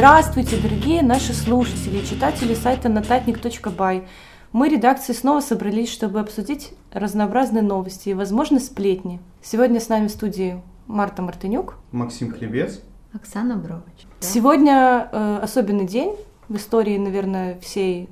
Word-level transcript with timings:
Здравствуйте, 0.00 0.56
дорогие 0.56 1.02
наши 1.02 1.34
слушатели 1.34 1.98
и 1.98 2.06
читатели 2.06 2.54
сайта 2.54 2.88
notatnik.by. 2.88 4.06
Мы, 4.50 4.68
редакции, 4.70 5.12
снова 5.12 5.40
собрались, 5.40 5.92
чтобы 5.92 6.20
обсудить 6.20 6.72
разнообразные 6.90 7.62
новости 7.62 8.08
и, 8.08 8.14
возможно, 8.14 8.60
сплетни. 8.60 9.20
Сегодня 9.42 9.78
с 9.78 9.90
нами 9.90 10.06
в 10.06 10.10
студии 10.10 10.62
Марта 10.86 11.20
Мартынюк. 11.20 11.76
Максим 11.92 12.32
Хлебец. 12.32 12.80
Оксана 13.12 13.56
Брович. 13.56 14.06
Да? 14.22 14.26
Сегодня 14.26 15.06
э, 15.12 15.40
особенный 15.42 15.86
день 15.86 16.16
в 16.48 16.56
истории, 16.56 16.96
наверное, 16.96 17.60
всей 17.60 18.08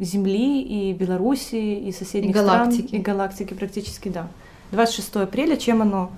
Земли 0.00 0.62
и 0.62 0.92
Беларуси, 0.92 1.54
и 1.54 1.92
соседних 1.92 2.30
и 2.30 2.32
галактики. 2.32 2.86
стран. 2.88 3.00
И 3.00 3.04
галактики 3.04 3.54
практически, 3.54 4.08
да. 4.08 4.26
26 4.72 5.14
апреля, 5.14 5.56
чем 5.56 5.80
оно 5.80 6.10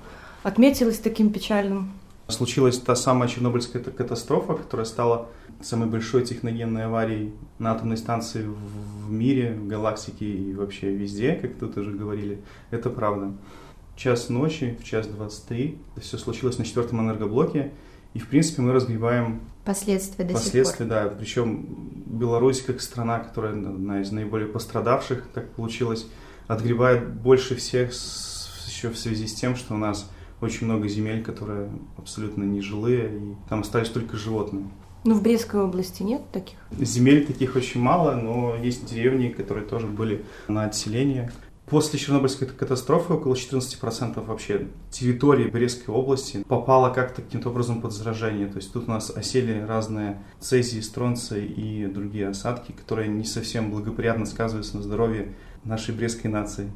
отметилось 0.42 1.00
таким 1.00 1.30
печальным 1.30 1.92
Случилась 2.32 2.78
та 2.78 2.96
самая 2.96 3.28
Чернобыльская 3.28 3.82
катастрофа, 3.82 4.54
которая 4.54 4.86
стала 4.86 5.28
самой 5.60 5.88
большой 5.88 6.24
техногенной 6.24 6.86
аварией 6.86 7.32
на 7.58 7.72
атомной 7.72 7.96
станции 7.96 8.44
в 8.44 9.10
мире, 9.10 9.52
в 9.54 9.66
галактике 9.66 10.26
и 10.26 10.54
вообще 10.54 10.92
везде, 10.94 11.34
как 11.34 11.54
тут 11.54 11.76
уже 11.76 11.92
говорили. 11.92 12.40
Это 12.70 12.90
правда. 12.90 13.32
Час 13.96 14.28
ночи, 14.28 14.76
в 14.80 14.84
час 14.84 15.06
23, 15.06 15.78
это 15.96 16.04
все 16.04 16.18
случилось 16.18 16.58
на 16.58 16.64
четвертом 16.64 17.00
энергоблоке, 17.00 17.72
и, 18.14 18.18
в 18.18 18.28
принципе, 18.28 18.62
мы 18.62 18.72
разгребаем 18.72 19.40
последствия 19.64 20.24
до 20.24 20.34
последствия, 20.34 20.64
сих 20.64 20.76
пор. 20.78 20.86
да. 20.86 21.08
Причем 21.08 21.66
Беларусь, 22.06 22.62
как 22.62 22.80
страна, 22.80 23.20
которая 23.20 23.52
одна 23.52 24.00
из 24.00 24.10
наиболее 24.10 24.48
пострадавших, 24.48 25.28
так 25.32 25.50
получилось, 25.52 26.06
отгребает 26.46 27.08
больше 27.08 27.54
всех 27.54 27.92
еще 28.66 28.90
в 28.90 28.98
связи 28.98 29.26
с 29.26 29.34
тем, 29.34 29.56
что 29.56 29.74
у 29.74 29.78
нас 29.78 30.10
очень 30.42 30.66
много 30.66 30.88
земель, 30.88 31.22
которые 31.22 31.70
абсолютно 31.96 32.44
нежилые, 32.44 33.16
и 33.16 33.34
там 33.48 33.60
остались 33.60 33.88
только 33.88 34.16
животные. 34.16 34.68
Ну, 35.04 35.14
в 35.14 35.22
Брестской 35.22 35.60
области 35.60 36.02
нет 36.02 36.22
таких? 36.32 36.58
Земель 36.78 37.26
таких 37.26 37.56
очень 37.56 37.80
мало, 37.80 38.14
но 38.14 38.54
есть 38.56 38.86
деревни, 38.86 39.28
которые 39.28 39.66
тоже 39.66 39.86
были 39.86 40.24
на 40.48 40.64
отселение. 40.64 41.32
После 41.66 41.98
Чернобыльской 41.98 42.46
катастрофы 42.46 43.14
около 43.14 43.34
14% 43.34 44.24
вообще 44.26 44.68
территории 44.90 45.48
Брестской 45.48 45.94
области 45.94 46.44
попало 46.46 46.92
как-то 46.92 47.22
каким-то 47.22 47.48
образом 47.48 47.80
под 47.80 47.92
заражение. 47.92 48.46
То 48.46 48.56
есть 48.56 48.72
тут 48.72 48.88
у 48.88 48.90
нас 48.90 49.10
осели 49.10 49.60
разные 49.60 50.22
цезии, 50.38 50.80
стронции 50.80 51.46
и 51.46 51.86
другие 51.86 52.28
осадки, 52.28 52.72
которые 52.72 53.08
не 53.08 53.24
совсем 53.24 53.70
благоприятно 53.70 54.26
сказываются 54.26 54.76
на 54.76 54.82
здоровье 54.82 55.34
нашей 55.64 55.94
брестской 55.94 56.30
нации. 56.30 56.70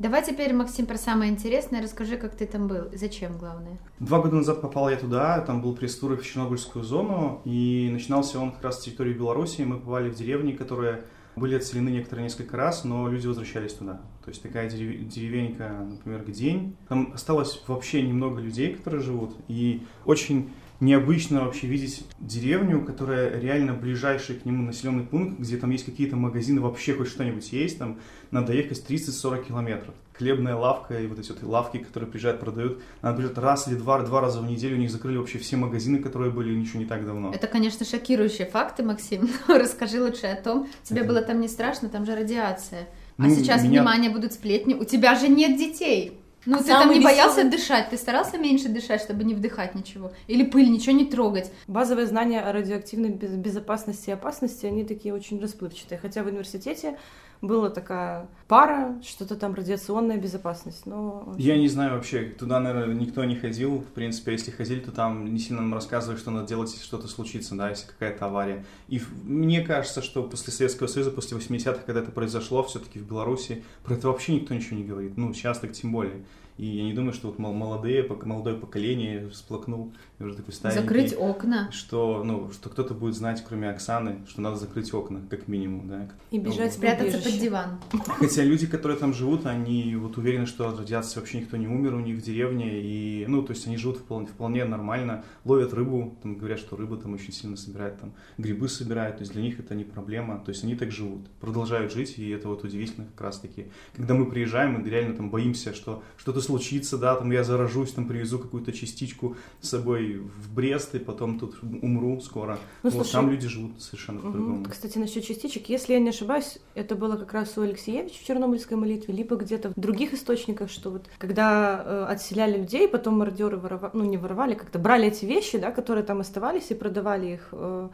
Давай 0.00 0.24
теперь, 0.24 0.54
Максим, 0.54 0.86
про 0.86 0.96
самое 0.96 1.30
интересное. 1.30 1.82
Расскажи, 1.82 2.16
как 2.16 2.34
ты 2.34 2.46
там 2.46 2.68
был. 2.68 2.88
Зачем, 2.94 3.36
главное? 3.36 3.78
Два 3.98 4.22
года 4.22 4.36
назад 4.36 4.62
попал 4.62 4.88
я 4.88 4.96
туда, 4.96 5.42
там 5.42 5.60
был 5.60 5.76
пресс-тур 5.76 6.16
в 6.16 6.26
Чернобыльскую 6.26 6.82
зону, 6.82 7.42
и 7.44 7.90
начинался 7.92 8.40
он 8.40 8.52
как 8.52 8.64
раз 8.64 8.80
с 8.80 8.84
территории 8.84 9.12
Беларуси. 9.12 9.60
Мы 9.60 9.78
попали 9.78 10.08
в 10.08 10.14
деревни, 10.14 10.52
которые 10.52 11.04
были 11.36 11.54
отселены 11.54 11.90
некоторые 11.90 12.24
несколько 12.24 12.56
раз, 12.56 12.84
но 12.84 13.08
люди 13.08 13.26
возвращались 13.26 13.74
туда. 13.74 14.00
То 14.24 14.30
есть 14.30 14.40
такая 14.40 14.70
деревенька, 14.70 15.68
например, 15.86 16.24
Гдень. 16.24 16.78
Там 16.88 17.12
осталось 17.12 17.62
вообще 17.66 18.00
немного 18.00 18.40
людей, 18.40 18.76
которые 18.76 19.02
живут, 19.02 19.36
и 19.48 19.82
очень 20.06 20.50
необычно 20.80 21.44
вообще 21.44 21.66
видеть 21.66 22.04
деревню, 22.18 22.84
которая 22.84 23.38
реально 23.38 23.74
ближайший 23.74 24.36
к 24.36 24.44
нему 24.44 24.62
населенный 24.62 25.04
пункт, 25.04 25.38
где 25.38 25.56
там 25.56 25.70
есть 25.70 25.84
какие-то 25.84 26.16
магазины, 26.16 26.60
вообще 26.60 26.94
хоть 26.94 27.08
что-нибудь 27.08 27.52
есть, 27.52 27.78
там 27.78 27.98
надо 28.30 28.54
ехать 28.54 28.84
30-40 28.88 29.48
километров. 29.48 29.94
Хлебная 30.14 30.54
лавка 30.54 31.00
и 31.00 31.06
вот 31.06 31.18
эти 31.18 31.30
вот 31.30 31.42
лавки, 31.42 31.78
которые 31.78 32.10
приезжают, 32.10 32.40
продают, 32.40 32.82
надо 33.02 33.16
приезжать 33.16 33.38
раз 33.38 33.68
или 33.68 33.74
два, 33.74 34.00
два 34.02 34.20
раза 34.20 34.40
в 34.40 34.46
неделю, 34.46 34.76
у 34.76 34.80
них 34.80 34.90
закрыли 34.90 35.18
вообще 35.18 35.38
все 35.38 35.56
магазины, 35.56 35.98
которые 35.98 36.30
были 36.30 36.58
еще 36.58 36.78
не 36.78 36.86
так 36.86 37.06
давно. 37.06 37.32
Это, 37.32 37.46
конечно, 37.46 37.86
шокирующие 37.86 38.46
факты, 38.46 38.82
Максим, 38.82 39.28
но 39.48 39.58
расскажи 39.58 40.02
лучше 40.02 40.26
о 40.26 40.36
том, 40.36 40.68
тебе 40.82 41.00
Это... 41.00 41.08
было 41.08 41.22
там 41.22 41.40
не 41.40 41.48
страшно, 41.48 41.88
там 41.88 42.06
же 42.06 42.14
радиация. 42.14 42.88
А 43.18 43.22
ну, 43.24 43.34
сейчас, 43.34 43.62
меня... 43.62 43.80
внимание, 43.80 44.10
будут 44.10 44.32
сплетни, 44.32 44.74
у 44.74 44.84
тебя 44.84 45.14
же 45.14 45.28
нет 45.28 45.58
детей. 45.58 46.19
Ну, 46.46 46.58
ты 46.58 46.64
там 46.64 46.88
не 46.88 46.98
веселый... 46.98 47.04
боялся 47.04 47.44
дышать? 47.44 47.90
Ты 47.90 47.96
старался 47.96 48.38
меньше 48.38 48.68
дышать, 48.68 49.02
чтобы 49.02 49.24
не 49.24 49.34
вдыхать 49.34 49.74
ничего? 49.74 50.12
Или 50.26 50.44
пыль, 50.44 50.70
ничего 50.70 50.96
не 50.96 51.04
трогать? 51.04 51.50
Базовые 51.66 52.06
знания 52.06 52.40
о 52.40 52.52
радиоактивной 52.52 53.10
безопасности 53.10 54.10
и 54.10 54.12
опасности, 54.12 54.66
они 54.66 54.84
такие 54.84 55.14
очень 55.14 55.40
расплывчатые. 55.40 55.98
Хотя 55.98 56.22
в 56.22 56.26
университете 56.26 56.98
была 57.42 57.70
такая 57.70 58.28
пара, 58.48 59.00
что-то 59.02 59.36
там 59.36 59.54
радиационная 59.54 60.18
безопасность. 60.18 60.86
Но... 60.86 61.34
Я 61.38 61.56
не 61.56 61.68
знаю 61.68 61.94
вообще, 61.94 62.24
туда, 62.24 62.60
наверное, 62.60 62.94
никто 62.94 63.24
не 63.24 63.36
ходил. 63.36 63.78
В 63.78 63.92
принципе, 63.92 64.32
если 64.32 64.50
ходили, 64.50 64.80
то 64.80 64.92
там 64.92 65.32
не 65.32 65.38
сильно 65.38 65.62
нам 65.62 65.74
рассказывают, 65.74 66.20
что 66.20 66.30
надо 66.30 66.48
делать, 66.48 66.70
если 66.72 66.84
что-то 66.84 67.08
случится, 67.08 67.54
да, 67.54 67.70
если 67.70 67.86
какая-то 67.86 68.26
авария. 68.26 68.64
И 68.88 69.00
мне 69.24 69.62
кажется, 69.62 70.02
что 70.02 70.22
после 70.22 70.52
Советского 70.52 70.86
Союза, 70.86 71.10
после 71.10 71.38
80-х, 71.38 71.80
когда 71.86 72.00
это 72.00 72.10
произошло, 72.10 72.62
все-таки 72.62 72.98
в 72.98 73.08
Беларуси, 73.08 73.64
про 73.84 73.94
это 73.94 74.08
вообще 74.08 74.34
никто 74.34 74.54
ничего 74.54 74.76
не 74.76 74.84
говорит. 74.84 75.16
Ну, 75.16 75.32
сейчас 75.32 75.58
так 75.58 75.72
тем 75.72 75.92
более. 75.92 76.24
И 76.58 76.66
я 76.66 76.84
не 76.84 76.92
думаю, 76.92 77.14
что 77.14 77.28
вот 77.28 77.38
молодые, 77.38 78.06
молодое 78.06 78.54
поколение 78.54 79.30
всплакнул, 79.30 79.94
и 80.20 80.22
уже 80.22 80.36
такой 80.36 80.52
старенький. 80.52 80.82
Закрыть 80.82 81.14
окна. 81.18 81.70
Что, 81.72 82.22
ну, 82.22 82.50
что 82.52 82.68
кто-то 82.68 82.94
будет 82.94 83.14
знать, 83.14 83.42
кроме 83.46 83.70
Оксаны, 83.70 84.20
что 84.28 84.42
надо 84.42 84.56
закрыть 84.56 84.92
окна, 84.92 85.22
как 85.30 85.48
минимум, 85.48 85.88
да. 85.88 86.08
И 86.30 86.38
бежать, 86.38 86.72
ну, 86.72 86.76
спрятаться 86.76 87.18
под 87.18 87.40
диван. 87.40 87.80
Хотя 88.18 88.44
люди, 88.44 88.66
которые 88.66 88.98
там 88.98 89.14
живут, 89.14 89.46
они 89.46 89.96
вот 89.96 90.18
уверены, 90.18 90.44
что 90.44 90.68
от 90.68 90.78
радиации 90.78 91.18
вообще 91.18 91.40
никто 91.40 91.56
не 91.56 91.66
умер 91.66 91.94
у 91.94 92.00
них 92.00 92.18
в 92.18 92.22
деревне, 92.22 92.82
и, 92.82 93.24
ну, 93.26 93.42
то 93.42 93.52
есть 93.52 93.66
они 93.66 93.78
живут 93.78 93.98
вполне, 93.98 94.26
вполне 94.26 94.64
нормально, 94.66 95.24
ловят 95.44 95.72
рыбу, 95.72 96.18
там 96.22 96.36
говорят, 96.36 96.58
что 96.58 96.76
рыба 96.76 96.98
там 96.98 97.14
очень 97.14 97.32
сильно 97.32 97.56
собирает, 97.56 97.98
там, 97.98 98.12
грибы 98.36 98.68
собирают, 98.68 99.16
то 99.16 99.22
есть 99.22 99.32
для 99.32 99.42
них 99.42 99.58
это 99.58 99.74
не 99.74 99.84
проблема, 99.84 100.38
то 100.44 100.50
есть 100.50 100.64
они 100.64 100.76
так 100.76 100.90
живут, 100.90 101.26
продолжают 101.40 101.92
жить, 101.92 102.18
и 102.18 102.28
это 102.28 102.48
вот 102.48 102.62
удивительно 102.62 103.06
как 103.06 103.22
раз-таки. 103.22 103.68
Когда 103.96 104.14
мы 104.14 104.26
приезжаем, 104.26 104.72
мы 104.74 104.88
реально 104.88 105.14
там 105.14 105.30
боимся, 105.30 105.72
что 105.74 106.02
что-то 106.18 106.42
случится, 106.42 106.98
да, 106.98 107.16
там 107.16 107.30
я 107.30 107.42
заражусь, 107.42 107.92
там 107.92 108.06
привезу 108.06 108.38
какую-то 108.38 108.72
частичку 108.72 109.36
с 109.60 109.70
собой 109.70 110.09
в 110.18 110.54
Брест, 110.54 110.94
и 110.94 110.98
потом 110.98 111.38
тут 111.38 111.62
умру 111.62 112.20
скоро. 112.20 112.58
Ну, 112.82 112.90
вот 112.90 112.92
слушай, 112.92 113.12
там 113.12 113.30
люди 113.30 113.48
живут 113.48 113.80
совершенно 113.80 114.18
угу. 114.18 114.26
по-другому. 114.28 114.64
Кстати, 114.68 114.98
насчет 114.98 115.24
частичек, 115.24 115.68
если 115.68 115.94
я 115.94 116.00
не 116.00 116.10
ошибаюсь, 116.10 116.58
это 116.74 116.94
было 116.94 117.16
как 117.16 117.32
раз 117.32 117.56
у 117.58 117.62
Алексеевича 117.62 118.18
в 118.18 118.26
Чернобыльской 118.26 118.76
молитве, 118.76 119.14
либо 119.14 119.36
где-то 119.36 119.70
в 119.70 119.80
других 119.80 120.14
источниках, 120.14 120.70
что 120.70 120.90
вот 120.90 121.06
когда 121.18 121.82
э, 121.84 122.04
отселяли 122.08 122.58
людей, 122.58 122.88
потом 122.88 123.18
мародеры 123.18 123.56
воровали, 123.56 123.92
ну 123.94 124.04
не 124.04 124.16
воровали, 124.16 124.54
как-то 124.54 124.78
брали 124.78 125.08
эти 125.08 125.24
вещи, 125.24 125.58
да, 125.58 125.70
которые 125.70 126.04
там 126.04 126.20
оставались 126.20 126.70
и 126.70 126.74
продавали 126.74 127.34
их 127.34 127.48
э, 127.52 127.88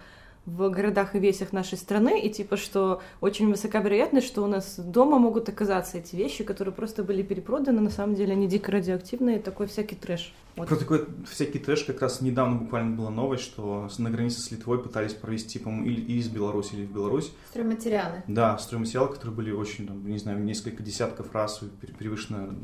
в 0.47 0.71
городах 0.71 1.17
и 1.17 1.19
весях 1.19 1.53
нашей 1.53 1.77
страны, 1.77 2.21
и 2.21 2.31
типа, 2.31 2.57
что 2.57 3.03
очень 3.21 3.51
высока 3.51 3.81
вероятность, 3.81 4.29
что 4.29 4.43
у 4.43 4.47
нас 4.47 4.79
дома 4.79 5.19
могут 5.19 5.49
оказаться 5.49 5.99
эти 5.99 6.15
вещи, 6.15 6.45
которые 6.45 6.73
просто 6.73 7.03
были 7.03 7.23
перепроданы, 7.23 7.81
на 7.81 7.91
самом 7.91 8.15
деле 8.15 8.33
они 8.33 8.47
дико 8.47 8.71
радиоактивные, 8.71 9.41
такой 9.41 9.67
всякий 9.67 9.97
трэш. 9.97 10.33
Вот. 10.55 10.69
Про 10.69 10.77
такой 10.77 11.07
всякий 11.31 11.59
трэш 11.59 11.85
как 11.85 12.01
раз 12.01 12.23
недавно 12.23 12.57
буквально 12.57 12.97
была 12.97 13.11
новость, 13.11 13.43
что 13.43 13.89
на 13.99 14.11
границе 14.11 14.41
с 14.41 14.51
Литвой 14.51 14.83
пытались 14.83 15.13
провести, 15.13 15.59
по-моему, 15.59 15.87
или 15.87 16.01
из 16.19 16.29
Беларуси, 16.29 16.75
или 16.75 16.87
в 16.87 16.93
Беларусь. 16.93 17.31
Стройматериалы. 17.51 18.23
Да, 18.27 18.57
стройматериалы, 18.57 19.13
которые 19.13 19.35
были 19.35 19.51
очень, 19.51 19.87
там, 19.87 20.09
не 20.09 20.19
знаю, 20.19 20.43
несколько 20.43 20.83
десятков 20.83 21.35
раз 21.35 21.61
превышено 21.99 22.55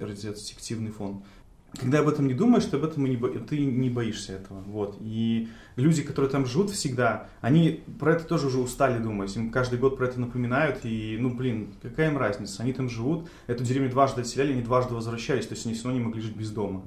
радиоактивный 0.00 0.90
фон 0.90 1.22
когда 1.78 2.00
об 2.00 2.08
этом 2.08 2.26
не 2.26 2.34
думаешь, 2.34 2.64
ты 2.64 2.76
об 2.76 2.84
этом 2.84 3.06
и 3.06 3.10
не, 3.10 3.16
бо... 3.16 3.28
ты 3.28 3.58
не 3.58 3.88
боишься 3.88 4.34
этого. 4.34 4.60
Вот. 4.60 4.98
И 5.00 5.48
люди, 5.76 6.02
которые 6.02 6.30
там 6.30 6.44
живут 6.44 6.70
всегда, 6.70 7.28
они 7.40 7.82
про 7.98 8.12
это 8.12 8.24
тоже 8.24 8.48
уже 8.48 8.58
устали 8.58 9.02
думать. 9.02 9.34
Им 9.36 9.50
каждый 9.50 9.78
год 9.78 9.96
про 9.96 10.06
это 10.06 10.20
напоминают. 10.20 10.84
И, 10.84 11.16
ну, 11.18 11.30
блин, 11.34 11.74
какая 11.80 12.10
им 12.10 12.18
разница? 12.18 12.62
Они 12.62 12.72
там 12.72 12.88
живут, 12.88 13.28
эту 13.46 13.64
деревню 13.64 13.90
дважды 13.90 14.20
отселяли, 14.20 14.52
они 14.52 14.62
дважды 14.62 14.94
возвращались, 14.94 15.46
то 15.46 15.54
есть 15.54 15.64
они 15.64 15.74
все 15.74 15.84
равно 15.84 15.98
не 15.98 16.06
могли 16.06 16.20
жить 16.20 16.36
без 16.36 16.50
дома. 16.50 16.82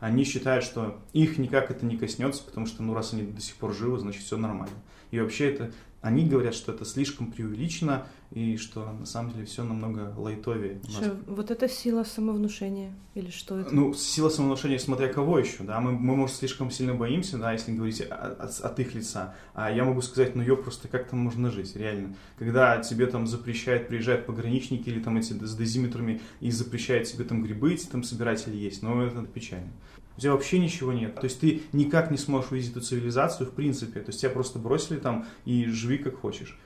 Они 0.00 0.24
считают, 0.24 0.64
что 0.64 0.98
их 1.12 1.36
никак 1.36 1.70
это 1.70 1.84
не 1.84 1.98
коснется, 1.98 2.42
потому 2.42 2.66
что, 2.66 2.82
ну, 2.82 2.94
раз 2.94 3.12
они 3.12 3.22
до 3.22 3.42
сих 3.42 3.56
пор 3.56 3.74
живы, 3.74 3.98
значит, 3.98 4.22
все 4.22 4.38
нормально. 4.38 4.74
И 5.10 5.20
вообще 5.20 5.50
это 5.50 5.72
они 6.02 6.26
говорят, 6.26 6.54
что 6.54 6.72
это 6.72 6.84
слишком 6.84 7.30
преувеличено 7.30 8.06
и 8.30 8.56
что 8.56 8.90
на 8.92 9.04
самом 9.04 9.32
деле 9.32 9.44
все 9.44 9.64
намного 9.64 10.14
лайтовее. 10.16 10.80
Что, 10.88 11.16
вот 11.26 11.50
это 11.50 11.68
сила 11.68 12.04
самовнушения 12.04 12.94
или 13.14 13.30
что 13.30 13.58
это? 13.58 13.74
Ну, 13.74 13.92
сила 13.92 14.30
самовнушения, 14.30 14.78
смотря 14.78 15.08
кого 15.08 15.38
еще, 15.38 15.62
да, 15.64 15.80
мы, 15.80 15.92
мы 15.92 16.16
может, 16.16 16.36
слишком 16.36 16.70
сильно 16.70 16.94
боимся, 16.94 17.36
да, 17.38 17.52
если 17.52 17.72
говорить 17.72 18.00
от, 18.00 18.60
от 18.60 18.80
их 18.80 18.94
лица, 18.94 19.34
а 19.52 19.70
я 19.70 19.84
могу 19.84 20.00
сказать, 20.00 20.34
ну, 20.36 20.42
ё, 20.42 20.56
просто 20.56 20.88
как 20.88 21.08
там 21.08 21.20
можно 21.20 21.50
жить, 21.50 21.76
реально. 21.76 22.16
Когда 22.38 22.78
тебе 22.78 23.06
там 23.06 23.26
запрещают, 23.26 23.88
приезжают 23.88 24.26
пограничники 24.26 24.88
или 24.88 25.02
там 25.02 25.18
эти 25.18 25.32
с 25.32 25.54
дозиметрами 25.54 26.22
и 26.40 26.50
запрещают 26.50 27.08
тебе 27.08 27.24
там 27.24 27.42
грибы 27.42 27.74
эти 27.74 27.86
там 27.86 28.04
собирать 28.04 28.46
или 28.48 28.56
есть, 28.56 28.82
ну, 28.82 29.02
это 29.02 29.22
печально 29.22 29.70
у 30.20 30.22
тебя 30.22 30.32
вообще 30.32 30.58
ничего 30.58 30.92
нет. 30.92 31.14
То 31.14 31.24
есть 31.24 31.40
ты 31.40 31.62
никак 31.72 32.10
не 32.10 32.18
сможешь 32.18 32.50
увидеть 32.50 32.72
эту 32.72 32.82
цивилизацию 32.82 33.46
в 33.46 33.52
принципе. 33.52 34.00
То 34.00 34.10
есть 34.10 34.20
тебя 34.20 34.30
просто 34.30 34.58
бросили 34.58 34.98
там 34.98 35.24
и 35.46 35.64
живи 35.64 35.96
как 35.96 36.20
хочешь. 36.20 36.60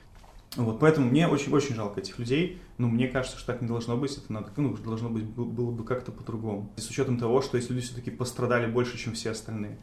Вот, 0.57 0.81
поэтому 0.81 1.09
мне 1.09 1.25
очень-очень 1.25 1.73
жалко 1.73 2.01
этих 2.01 2.19
людей. 2.19 2.59
Но 2.77 2.89
мне 2.89 3.07
кажется, 3.07 3.37
что 3.37 3.47
так 3.53 3.61
не 3.61 3.67
должно 3.69 3.95
быть. 3.95 4.17
Это 4.17 4.33
надо, 4.33 4.51
ну, 4.57 4.75
должно 4.75 5.07
быть 5.07 5.23
было 5.23 5.71
бы 5.71 5.85
как-то 5.85 6.11
по-другому. 6.11 6.69
С 6.75 6.89
учетом 6.89 7.17
того, 7.17 7.41
что 7.41 7.57
эти 7.57 7.71
люди 7.71 7.85
все-таки 7.85 8.11
пострадали 8.11 8.69
больше, 8.69 8.97
чем 8.97 9.13
все 9.13 9.31
остальные. 9.31 9.77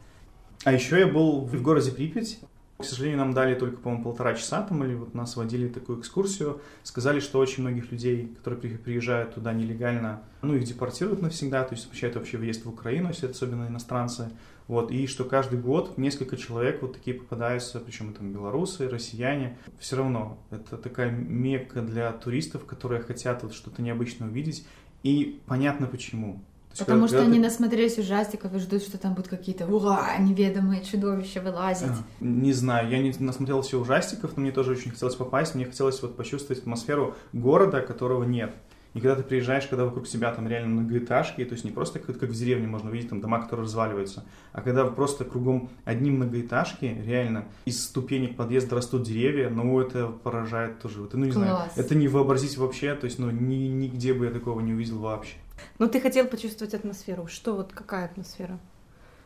А 0.65 0.71
еще 0.71 0.99
я 0.99 1.07
был 1.07 1.41
в 1.41 1.61
городе 1.63 1.91
Припять 1.91 2.41
К 2.83 2.85
сожалению, 2.85 3.19
нам 3.19 3.33
дали 3.33 3.55
только, 3.55 3.77
по-моему, 3.77 4.03
полтора 4.03 4.33
часа 4.33 4.61
там, 4.61 4.83
или 4.83 4.93
вот 4.93 5.13
нас 5.13 5.37
водили 5.37 5.69
такую 5.69 5.99
экскурсию. 6.01 6.61
Сказали, 6.83 7.21
что 7.21 7.39
очень 7.39 7.63
многих 7.63 7.91
людей, 7.91 8.35
которые 8.37 8.77
приезжают 8.77 9.35
туда 9.35 9.53
нелегально, 9.53 10.21
ну, 10.41 10.53
их 10.55 10.65
депортируют 10.65 11.21
навсегда, 11.21 11.63
то 11.63 11.73
есть 11.73 11.85
запрещают 11.85 12.17
вообще 12.17 12.37
въезд 12.37 12.65
в 12.65 12.69
Украину, 12.69 13.07
если 13.07 13.29
это 13.29 13.35
особенно 13.35 13.67
иностранцы. 13.67 14.29
Вот, 14.67 14.91
и 14.91 15.07
что 15.07 15.23
каждый 15.23 15.59
год 15.59 15.97
несколько 15.97 16.35
человек 16.37 16.81
вот 16.81 16.93
такие 16.93 17.17
попадаются, 17.17 17.79
причем 17.79 18.11
это 18.11 18.21
белорусы, 18.23 18.89
россияне. 18.89 19.57
Все 19.79 19.95
равно 19.95 20.37
это 20.51 20.77
такая 20.77 21.09
мекка 21.09 21.81
для 21.81 22.11
туристов, 22.11 22.65
которые 22.65 23.01
хотят 23.01 23.43
вот 23.43 23.53
что-то 23.53 23.81
необычное 23.81 24.27
увидеть. 24.27 24.65
И 25.03 25.41
понятно 25.47 25.87
почему. 25.87 26.41
Потому 26.77 27.01
когда, 27.01 27.07
что 27.07 27.17
когда 27.17 27.31
они 27.31 27.39
ты... 27.39 27.43
насмотрелись 27.43 27.97
ужастиков 27.99 28.53
и 28.55 28.59
ждут, 28.59 28.81
что 28.81 28.97
там 28.97 29.13
будут 29.13 29.29
какие-то 29.29 29.67
ура, 29.67 30.17
неведомые 30.17 30.83
чудовища 30.83 31.41
вылазить. 31.41 31.87
А, 31.89 32.03
не 32.19 32.53
знаю, 32.53 32.89
я 32.89 32.99
не 32.99 33.13
насмотрелся 33.19 33.77
ужастиков, 33.77 34.35
но 34.35 34.41
мне 34.41 34.51
тоже 34.51 34.71
очень 34.71 34.91
хотелось 34.91 35.15
попасть, 35.15 35.55
мне 35.55 35.65
хотелось 35.65 36.01
вот 36.01 36.17
почувствовать 36.17 36.61
атмосферу 36.61 37.15
города, 37.31 37.81
которого 37.81 38.23
нет. 38.23 38.55
И 38.93 38.99
когда 38.99 39.15
ты 39.15 39.23
приезжаешь, 39.23 39.65
когда 39.65 39.85
вокруг 39.85 40.07
себя 40.07 40.31
там 40.31 40.47
реально 40.47 40.81
многоэтажки, 40.81 41.43
то 41.45 41.53
есть 41.53 41.65
не 41.65 41.71
просто 41.71 41.99
как, 41.99 42.19
как 42.19 42.29
в 42.29 42.33
деревне 42.33 42.67
можно 42.67 42.91
увидеть 42.91 43.09
там 43.09 43.21
дома, 43.21 43.41
которые 43.41 43.65
разваливаются, 43.65 44.23
а 44.51 44.61
когда 44.61 44.85
просто 44.85 45.25
кругом 45.25 45.69
одни 45.83 46.11
многоэтажки, 46.11 46.85
реально 47.05 47.45
из 47.65 47.83
ступенек 47.83 48.35
подъезда 48.35 48.75
растут 48.75 49.03
деревья, 49.03 49.49
ну 49.49 49.79
это 49.79 50.07
поражает 50.07 50.79
тоже. 50.79 51.03
Это, 51.03 51.17
ну 51.17 51.25
не 51.25 51.31
Класс. 51.31 51.45
знаю, 51.45 51.69
это 51.75 51.95
не 51.95 52.07
вообразить 52.07 52.57
вообще, 52.57 52.93
то 52.93 53.05
есть 53.05 53.17
ну 53.17 53.31
ни, 53.31 53.67
нигде 53.67 54.13
бы 54.13 54.25
я 54.25 54.31
такого 54.31 54.59
не 54.61 54.73
увидел 54.73 54.99
вообще. 54.99 55.35
Ну 55.79 55.87
ты 55.87 55.99
хотел 55.99 56.27
почувствовать 56.27 56.73
атмосферу. 56.75 57.27
Что 57.27 57.55
вот 57.55 57.73
какая 57.73 58.05
атмосфера? 58.05 58.59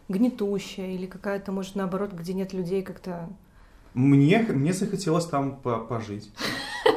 Гнетущая 0.07 0.91
или 0.91 1.05
какая-то, 1.05 1.51
может, 1.51 1.75
наоборот, 1.75 2.13
где 2.13 2.33
нет 2.33 2.53
людей 2.53 2.81
как-то... 2.83 3.27
Мне, 3.93 4.39
мне 4.47 4.71
захотелось 4.71 5.25
там 5.25 5.59
пожить. 5.59 6.31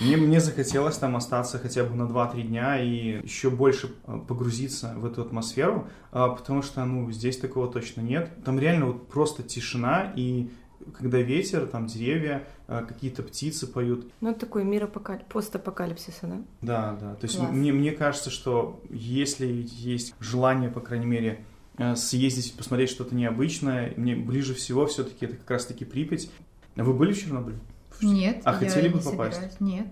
Мне, 0.00 0.16
мне 0.16 0.40
захотелось 0.40 0.96
там 0.98 1.16
остаться 1.16 1.58
хотя 1.58 1.84
бы 1.84 1.94
на 1.94 2.04
2-3 2.04 2.42
дня 2.42 2.80
и 2.80 3.22
еще 3.22 3.50
больше 3.50 3.92
э, 4.06 4.18
погрузиться 4.26 4.94
в 4.96 5.06
эту 5.06 5.22
атмосферу, 5.22 5.88
а, 6.10 6.30
потому 6.30 6.62
что, 6.62 6.84
ну, 6.84 7.10
здесь 7.12 7.38
такого 7.38 7.70
точно 7.70 8.00
нет. 8.00 8.30
Там 8.44 8.58
реально 8.58 8.86
вот 8.86 9.08
просто 9.08 9.42
тишина 9.42 10.12
и 10.16 10.50
когда 10.98 11.18
ветер, 11.18 11.66
там 11.66 11.86
деревья, 11.86 12.46
э, 12.68 12.84
какие-то 12.86 13.22
птицы 13.22 13.66
поют. 13.66 14.10
Ну, 14.20 14.30
это 14.30 14.40
такой 14.40 14.64
мир 14.64 14.84
апокаль... 14.84 15.22
постапокалипсиса, 15.28 16.26
да? 16.26 16.42
Да, 16.60 16.98
да. 17.00 17.14
То 17.14 17.26
есть 17.26 17.40
мне, 17.40 17.72
мне 17.72 17.92
кажется, 17.92 18.30
что 18.30 18.82
если 18.90 19.64
есть 19.66 20.14
желание, 20.20 20.70
по 20.70 20.80
крайней 20.80 21.06
мере, 21.06 21.44
э, 21.78 21.96
съездить, 21.96 22.56
посмотреть 22.56 22.90
что-то 22.90 23.14
необычное, 23.14 23.94
мне 23.96 24.16
ближе 24.16 24.54
всего 24.54 24.86
все-таки 24.86 25.26
это 25.26 25.36
как 25.36 25.50
раз-таки 25.50 25.84
Припять. 25.84 26.30
Вы 26.76 26.92
были 26.92 27.12
в 27.12 27.18
Чернобыле? 27.18 27.58
Нет. 28.02 28.40
А 28.44 28.52
хотели 28.52 28.88
бы 28.88 28.98
попасть? 28.98 29.36
Собираюсь. 29.36 29.60
Нет. 29.60 29.86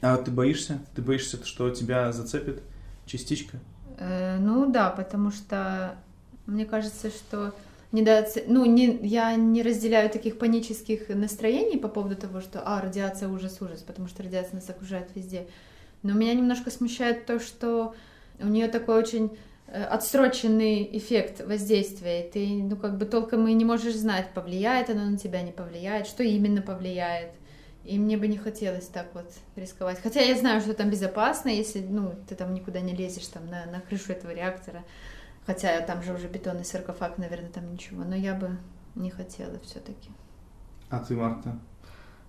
А 0.00 0.16
ты 0.16 0.30
боишься? 0.30 0.78
Ты 0.94 1.02
боишься, 1.02 1.44
что 1.44 1.70
тебя 1.70 2.12
зацепит 2.12 2.62
частичка? 3.06 3.58
Э, 3.98 4.38
ну 4.38 4.70
да, 4.70 4.90
потому 4.90 5.30
что 5.30 5.96
мне 6.46 6.64
кажется, 6.64 7.10
что 7.10 7.54
недооце... 7.92 8.44
ну, 8.46 8.64
не, 8.64 8.98
я 9.06 9.34
не 9.34 9.62
разделяю 9.62 10.10
таких 10.10 10.38
панических 10.38 11.08
настроений 11.08 11.78
по 11.78 11.88
поводу 11.88 12.16
того, 12.16 12.40
что, 12.40 12.62
а, 12.64 12.80
радиация 12.80 13.28
ужас, 13.28 13.60
ужас, 13.60 13.80
потому 13.80 14.08
что 14.08 14.22
радиация 14.22 14.56
нас 14.56 14.68
окружает 14.68 15.08
везде. 15.14 15.46
Но 16.02 16.12
меня 16.12 16.34
немножко 16.34 16.70
смущает 16.70 17.26
то, 17.26 17.40
что 17.40 17.94
у 18.38 18.46
нее 18.46 18.68
такой 18.68 18.96
очень 18.96 19.36
отсроченный 19.72 20.88
эффект 20.96 21.40
воздействия. 21.44 22.22
Ты, 22.22 22.62
ну, 22.62 22.76
как 22.76 22.98
бы 22.98 23.04
толком 23.04 23.48
и 23.48 23.52
не 23.52 23.64
можешь 23.64 23.96
знать, 23.96 24.32
повлияет 24.32 24.90
оно 24.90 25.04
на 25.04 25.18
тебя, 25.18 25.42
не 25.42 25.52
повлияет, 25.52 26.06
что 26.06 26.22
именно 26.22 26.62
повлияет. 26.62 27.32
И 27.84 27.98
мне 27.98 28.16
бы 28.16 28.26
не 28.26 28.36
хотелось 28.36 28.86
так 28.86 29.08
вот 29.14 29.32
рисковать. 29.54 30.00
Хотя 30.02 30.20
я 30.20 30.36
знаю, 30.36 30.60
что 30.60 30.74
там 30.74 30.90
безопасно, 30.90 31.48
если, 31.48 31.80
ну, 31.80 32.14
ты 32.28 32.34
там 32.34 32.52
никуда 32.52 32.80
не 32.80 32.94
лезешь 32.94 33.26
там 33.28 33.46
на, 33.46 33.64
на 33.66 33.80
крышу 33.80 34.12
этого 34.12 34.32
реактора. 34.32 34.84
Хотя 35.46 35.80
там 35.82 36.02
же 36.02 36.12
уже 36.12 36.26
бетонный 36.26 36.64
саркофаг, 36.64 37.18
наверное, 37.18 37.50
там 37.50 37.72
ничего. 37.72 38.02
Но 38.02 38.16
я 38.16 38.34
бы 38.34 38.58
не 38.96 39.10
хотела 39.10 39.60
все-таки. 39.60 40.10
А 40.90 40.98
ты, 40.98 41.14
Марта? 41.14 41.56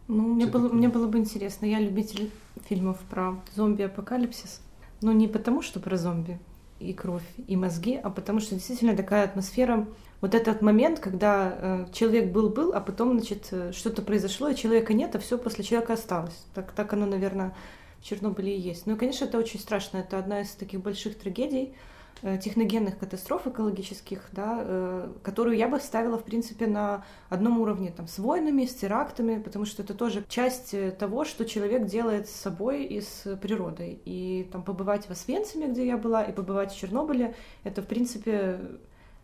Ну, 0.08 0.36
мне 0.36 0.46
было, 0.46 0.70
мне 0.70 0.90
было 0.90 1.08
бы 1.08 1.18
интересно. 1.18 1.66
Я 1.66 1.80
любитель 1.80 2.32
фильмов 2.66 3.00
про 3.10 3.42
зомби-апокалипсис. 3.56 4.62
Но 5.02 5.12
не 5.12 5.28
потому, 5.28 5.64
что 5.64 5.80
про 5.80 5.98
зомби, 5.98 6.40
и 6.80 6.94
кровь, 6.94 7.24
и 7.48 7.56
мозги, 7.56 8.00
а 8.02 8.10
потому 8.10 8.40
что 8.40 8.56
действительно 8.56 8.96
такая 8.96 9.26
атмосфера, 9.26 9.88
вот 10.20 10.34
этот 10.34 10.62
момент, 10.62 11.00
когда 11.00 11.58
э, 11.58 11.86
человек 11.94 12.32
был-был, 12.32 12.74
а 12.74 12.82
потом, 12.82 13.20
значит, 13.20 13.48
э, 13.52 13.72
что-то 13.72 14.02
произошло, 14.02 14.50
и 14.50 14.56
человека 14.56 14.94
нет, 14.94 15.16
а 15.16 15.20
все 15.20 15.38
после 15.38 15.64
человека 15.64 15.94
осталось. 15.94 16.46
Так, 16.56 16.72
так 16.72 16.94
оно, 16.94 17.06
наверное, 17.06 17.54
в 18.00 18.04
Чернобыле 18.04 18.56
и 18.56 18.60
есть. 18.60 18.88
Ну 18.88 18.96
и, 18.96 18.98
конечно, 18.98 19.26
это 19.26 19.38
очень 19.38 19.60
страшно. 19.60 19.98
Это 19.98 20.18
одна 20.18 20.42
из 20.42 20.52
таких 20.52 20.82
больших 20.82 21.18
трагедий, 21.18 21.74
техногенных 22.22 22.98
катастроф 22.98 23.48
экологических, 23.48 24.22
да, 24.32 24.60
э, 24.62 25.10
которую 25.24 25.56
я 25.56 25.68
бы 25.68 25.80
ставила, 25.80 26.18
в 26.18 26.24
принципе, 26.24 26.68
на 26.68 27.06
одном 27.30 27.60
уровне 27.60 27.92
там, 27.96 28.08
с 28.08 28.18
войнами, 28.18 28.66
с 28.66 28.74
терактами, 28.74 29.42
потому 29.42 29.66
что 29.66 29.84
это 29.84 29.94
тоже 29.94 30.26
часть 30.28 30.74
э, 30.74 30.92
того, 30.92 31.26
что 31.26 31.46
человек 31.46 31.86
делает 31.86 32.28
с 32.28 32.32
собой 32.32 32.86
и 32.86 33.02
с 33.02 33.38
природой. 33.38 34.02
И 34.06 34.50
там 34.52 34.64
побывать 34.64 35.06
в 35.06 35.12
Освенциме, 35.12 35.68
где 35.68 35.86
я 35.86 35.98
была, 35.98 36.24
и 36.24 36.32
побывать 36.32 36.72
в 36.72 36.78
Чернобыле, 36.78 37.36
это, 37.64 37.82
в 37.82 37.88
принципе, 37.88 38.60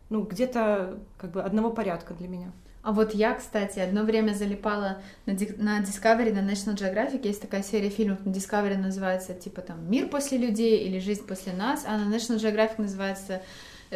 ну, 0.09 0.21
где-то 0.21 0.99
как 1.17 1.31
бы 1.31 1.41
одного 1.41 1.71
порядка 1.71 2.13
для 2.13 2.27
меня. 2.27 2.51
А 2.83 2.91
вот 2.91 3.15
я, 3.15 3.33
кстати, 3.33 3.79
одно 3.79 4.03
время 4.03 4.33
залипала 4.33 5.01
на, 5.25 5.33
на 5.33 5.81
Discovery, 5.81 6.33
на 6.33 6.51
National 6.51 6.75
Geographic. 6.75 7.25
Есть 7.25 7.41
такая 7.41 7.63
серия 7.63 7.89
фильмов 7.89 8.25
на 8.25 8.29
Discovery, 8.29 8.77
называется 8.77 9.33
типа 9.33 9.61
там 9.61 9.89
«Мир 9.89 10.09
после 10.09 10.37
людей» 10.37 10.85
или 10.85 10.99
«Жизнь 10.99 11.25
после 11.25 11.53
нас», 11.53 11.85
а 11.87 11.97
на 11.97 12.13
National 12.13 12.37
Geographic 12.37 12.75
называется 12.79 13.41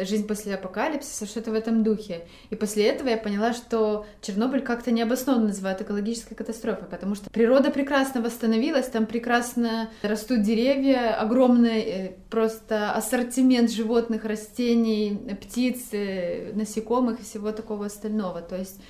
жизнь 0.04 0.26
после 0.26 0.54
апокалипсиса, 0.54 1.26
что-то 1.26 1.50
в 1.50 1.54
этом 1.54 1.82
духе. 1.82 2.26
И 2.50 2.56
после 2.56 2.86
этого 2.86 3.08
я 3.08 3.16
поняла, 3.16 3.52
что 3.52 4.06
Чернобыль 4.20 4.62
как-то 4.62 4.90
необоснованно 4.90 5.48
называют 5.48 5.80
экологической 5.80 6.34
катастрофой, 6.34 6.88
потому 6.88 7.14
что 7.14 7.30
природа 7.30 7.70
прекрасно 7.70 8.20
восстановилась, 8.22 8.86
там 8.86 9.06
прекрасно 9.06 9.90
растут 10.02 10.42
деревья, 10.42 11.18
огромный 11.18 11.80
э, 11.80 12.12
просто 12.30 12.92
ассортимент 12.92 13.70
животных, 13.70 14.24
растений, 14.24 15.18
птиц, 15.40 15.88
э, 15.92 16.52
насекомых 16.54 17.20
и 17.20 17.24
всего 17.24 17.52
такого 17.52 17.86
остального. 17.86 18.42
То 18.42 18.56
есть 18.56 18.80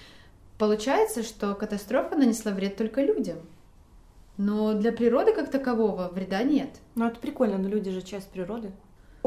получается, 0.59 1.23
что 1.23 1.55
катастрофа 1.55 2.17
нанесла 2.17 2.53
вред 2.53 2.77
только 2.77 3.03
людям. 3.03 3.39
Но 4.37 4.73
для 4.73 4.93
природы 4.93 5.35
как 5.35 5.51
такового 5.51 6.09
вреда 6.13 6.45
нет. 6.45 6.71
Ну, 6.95 7.07
это 7.07 7.19
прикольно, 7.19 7.59
но 7.59 7.69
люди 7.69 7.91
же 7.91 8.03
часть 8.03 8.29
природы. 8.29 8.71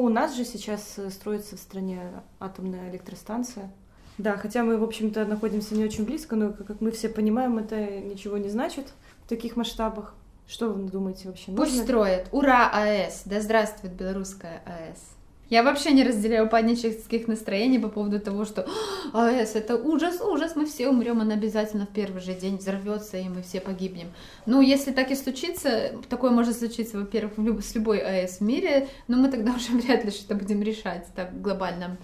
У 0.02 0.10
нас 0.10 0.36
же 0.36 0.46
сейчас 0.46 0.98
э, 0.98 1.12
строится 1.12 1.56
в 1.56 1.60
стране 1.60 2.02
атомная 2.40 2.90
электростанция. 2.90 3.72
Да, 4.18 4.36
хотя 4.36 4.64
мы, 4.64 4.78
в 4.78 4.84
общем-то, 4.84 5.26
находимся 5.26 5.76
не 5.76 5.86
очень 5.86 6.06
близко, 6.06 6.36
но, 6.36 6.54
как 6.54 6.82
мы 6.82 6.90
все 6.90 7.08
понимаем, 7.08 7.60
это 7.60 8.00
ничего 8.00 8.40
не 8.40 8.50
значит 8.50 8.94
в 9.24 9.30
таких 9.30 9.56
масштабах. 9.56 10.16
Что 10.48 10.70
вы 10.70 10.90
думаете 10.90 11.28
вообще? 11.28 11.52
Пусть 11.52 11.74
Нужно... 11.74 11.84
строят. 11.84 12.30
Ура, 12.32 12.72
АЭС! 12.74 13.22
Да 13.26 13.42
здравствует 13.42 13.94
белорусская 13.94 14.64
АЭС! 14.66 15.21
Я 15.52 15.64
вообще 15.64 15.92
не 15.92 16.06
разделяю 16.06 16.48
панических 16.48 17.28
настроений 17.28 17.78
по 17.78 17.90
поводу 17.90 18.22
того, 18.22 18.46
что 18.46 18.66
АЭС 19.12 19.56
это 19.56 19.76
ужас, 19.76 20.22
ужас, 20.22 20.56
мы 20.56 20.66
все 20.66 20.88
умрем, 20.88 21.20
она 21.20 21.34
обязательно 21.34 21.86
в 21.86 21.90
первый 21.90 22.22
же 22.22 22.34
день 22.34 22.56
взорвется, 22.56 23.18
и 23.18 23.28
мы 23.28 23.42
все 23.42 23.60
погибнем. 23.60 24.14
Ну, 24.46 24.62
если 24.62 24.94
так 24.94 25.12
и 25.12 25.16
случится, 25.16 25.92
такое 26.08 26.32
может 26.32 26.58
случиться, 26.58 26.98
во-первых, 26.98 27.34
с 27.62 27.76
любой 27.76 28.00
АЭС 28.00 28.38
в 28.38 28.42
мире, 28.42 28.88
но 29.10 29.18
мы 29.18 29.30
тогда 29.30 29.52
уже 29.56 29.74
вряд 29.74 30.06
ли 30.06 30.12
что-то 30.12 30.36
будем 30.36 30.64
решать 30.64 31.06
так 31.18 31.34
в 31.34 31.42
глобальном 31.42 31.98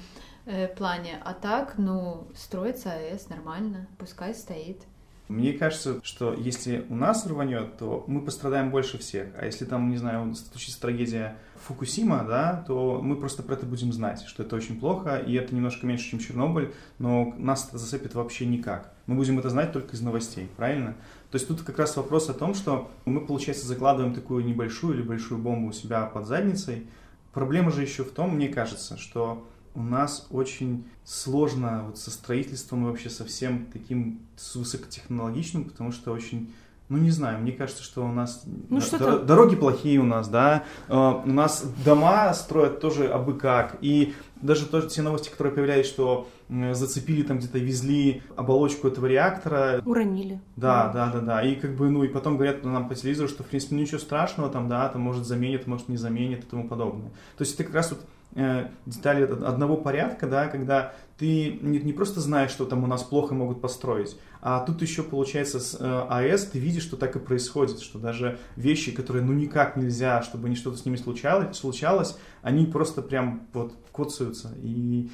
э, 0.46 0.68
плане. 0.68 1.18
А 1.24 1.34
так, 1.34 1.76
ну, 1.78 2.28
строится 2.36 2.92
АЭС 2.92 3.30
нормально, 3.30 3.88
пускай 3.98 4.36
стоит. 4.36 4.82
Мне 5.28 5.52
кажется, 5.54 6.00
что 6.04 6.34
если 6.34 6.86
у 6.90 6.96
нас 6.96 7.26
рванет, 7.28 7.78
то 7.78 8.06
мы 8.08 8.22
пострадаем 8.22 8.70
больше 8.72 8.98
всех. 8.98 9.28
А 9.38 9.46
если 9.46 9.66
там, 9.66 9.90
не 9.90 9.98
знаю, 9.98 10.34
случится 10.36 10.80
трагедия 10.80 11.38
Фукусима, 11.66 12.24
да, 12.26 12.64
то 12.66 13.02
мы 13.04 13.18
просто 13.18 13.44
про 13.44 13.56
это 13.56 13.66
будем 13.66 13.92
знать, 13.92 14.24
что 14.26 14.44
это 14.44 14.56
очень 14.56 14.80
плохо, 14.80 15.18
и 15.18 15.34
это 15.34 15.54
немножко 15.54 15.86
меньше, 15.86 16.12
чем 16.12 16.20
Чернобыль, 16.20 16.74
но 16.98 17.34
нас 17.38 17.68
это 17.68 17.78
зацепит 17.78 18.16
вообще 18.16 18.46
никак. 18.46 18.94
Мы 19.06 19.16
будем 19.16 19.38
это 19.38 19.50
знать 19.50 19.74
только 19.74 19.96
из 19.96 20.02
новостей, 20.02 20.50
правильно? 20.56 20.96
То 21.30 21.36
есть 21.36 21.48
тут 21.48 21.62
как 21.62 21.78
раз 21.78 21.98
вопрос 21.98 22.30
о 22.30 22.34
том, 22.34 22.54
что 22.54 22.90
мы, 23.04 23.20
получается, 23.20 23.68
закладываем 23.68 24.14
такую 24.14 24.46
небольшую 24.46 24.96
или 24.96 25.02
большую 25.02 25.42
бомбу 25.42 25.68
у 25.68 25.74
себя 25.74 26.06
под 26.06 26.26
задницей. 26.26 26.88
Проблема 27.34 27.72
же 27.72 27.82
еще 27.82 28.06
в 28.06 28.12
том, 28.12 28.36
мне 28.36 28.48
кажется, 28.48 28.98
что 28.98 29.46
у 29.78 29.84
нас 29.84 30.26
очень 30.32 30.86
сложно 31.06 31.84
вот 31.86 32.00
со 32.00 32.10
строительством 32.10 32.86
и 32.86 32.90
вообще 32.90 33.12
со 33.12 33.24
всем 33.26 33.68
таким 33.72 34.22
с 34.36 34.56
высокотехнологичным, 34.56 35.66
потому 35.66 35.92
что 35.92 36.12
очень 36.12 36.52
ну, 36.90 36.98
не 36.98 37.12
знаю, 37.12 37.40
мне 37.40 37.52
кажется, 37.52 37.84
что 37.84 38.06
у 38.06 38.12
нас 38.12 38.44
ну, 38.70 38.80
что 38.80 38.98
дор- 38.98 39.26
дороги 39.26 39.58
плохие 39.58 40.00
у 40.00 40.06
нас, 40.06 40.30
да, 40.30 40.64
uh, 40.88 41.22
у 41.26 41.32
нас 41.32 41.66
дома 41.84 42.34
строят 42.34 42.80
тоже 42.80 43.08
абы 43.08 43.34
как, 43.34 43.78
и 43.82 44.14
даже 44.42 44.66
тоже 44.66 44.88
те 44.88 45.02
новости, 45.02 45.30
которые 45.30 45.54
появлялись, 45.54 45.86
что 45.86 46.28
зацепили 46.50 47.24
там 47.24 47.40
где-то, 47.40 47.60
везли 47.60 48.22
оболочку 48.36 48.88
этого 48.88 49.06
реактора. 49.08 49.82
Уронили. 49.86 50.40
Да, 50.56 50.90
да, 50.94 51.12
да, 51.12 51.20
да. 51.20 51.42
И 51.44 51.56
как 51.56 51.76
бы, 51.76 51.90
ну, 51.90 52.04
и 52.04 52.08
потом 52.08 52.36
говорят 52.36 52.64
нам 52.64 52.88
по 52.88 52.96
телевизору, 52.96 53.28
что, 53.28 53.44
в 53.44 53.48
принципе, 53.48 53.76
ну, 53.76 53.82
ничего 53.82 54.00
страшного 54.00 54.50
там, 54.50 54.70
да, 54.70 54.88
там, 54.90 55.02
может, 55.02 55.26
заменит, 55.26 55.68
может, 55.68 55.90
не 55.90 55.98
заменит 55.98 56.44
и 56.44 56.48
тому 56.48 56.68
подобное. 56.68 57.10
То 57.38 57.44
есть 57.44 57.56
это 57.56 57.66
как 57.66 57.76
раз 57.76 57.92
вот 57.92 58.00
детали 58.36 59.24
одного 59.24 59.78
порядка, 59.78 60.28
да, 60.28 60.48
когда 60.48 60.94
ты 61.18 61.58
не, 61.62 61.80
не 61.80 61.94
просто 61.94 62.20
знаешь, 62.20 62.52
что 62.52 62.66
там 62.66 62.84
у 62.84 62.88
нас 62.88 63.04
плохо 63.04 63.34
могут 63.34 63.62
построить, 63.62 64.18
а 64.42 64.60
тут 64.60 64.82
еще, 64.82 65.04
получается, 65.04 65.60
с 65.60 65.76
э, 65.80 66.06
АЭС 66.10 66.48
ты 66.48 66.60
видишь, 66.60 66.84
что 66.84 66.98
так 66.98 67.16
и 67.16 67.20
происходит, 67.20 67.80
что 67.82 68.00
даже 68.00 68.40
вещи, 68.56 68.92
которые 68.92 69.24
ну 69.24 69.34
никак 69.34 69.78
нельзя, 69.78 70.22
чтобы 70.22 70.50
не 70.50 70.56
что-то 70.56 70.78
с 70.78 70.86
ними 70.86 70.96
случалось, 70.96 71.58
случалось, 71.58 72.18
они 72.42 72.66
просто 72.66 73.02
прям 73.02 73.48
вот 73.54 73.74
коцаются. 73.92 74.54
И 74.62 75.10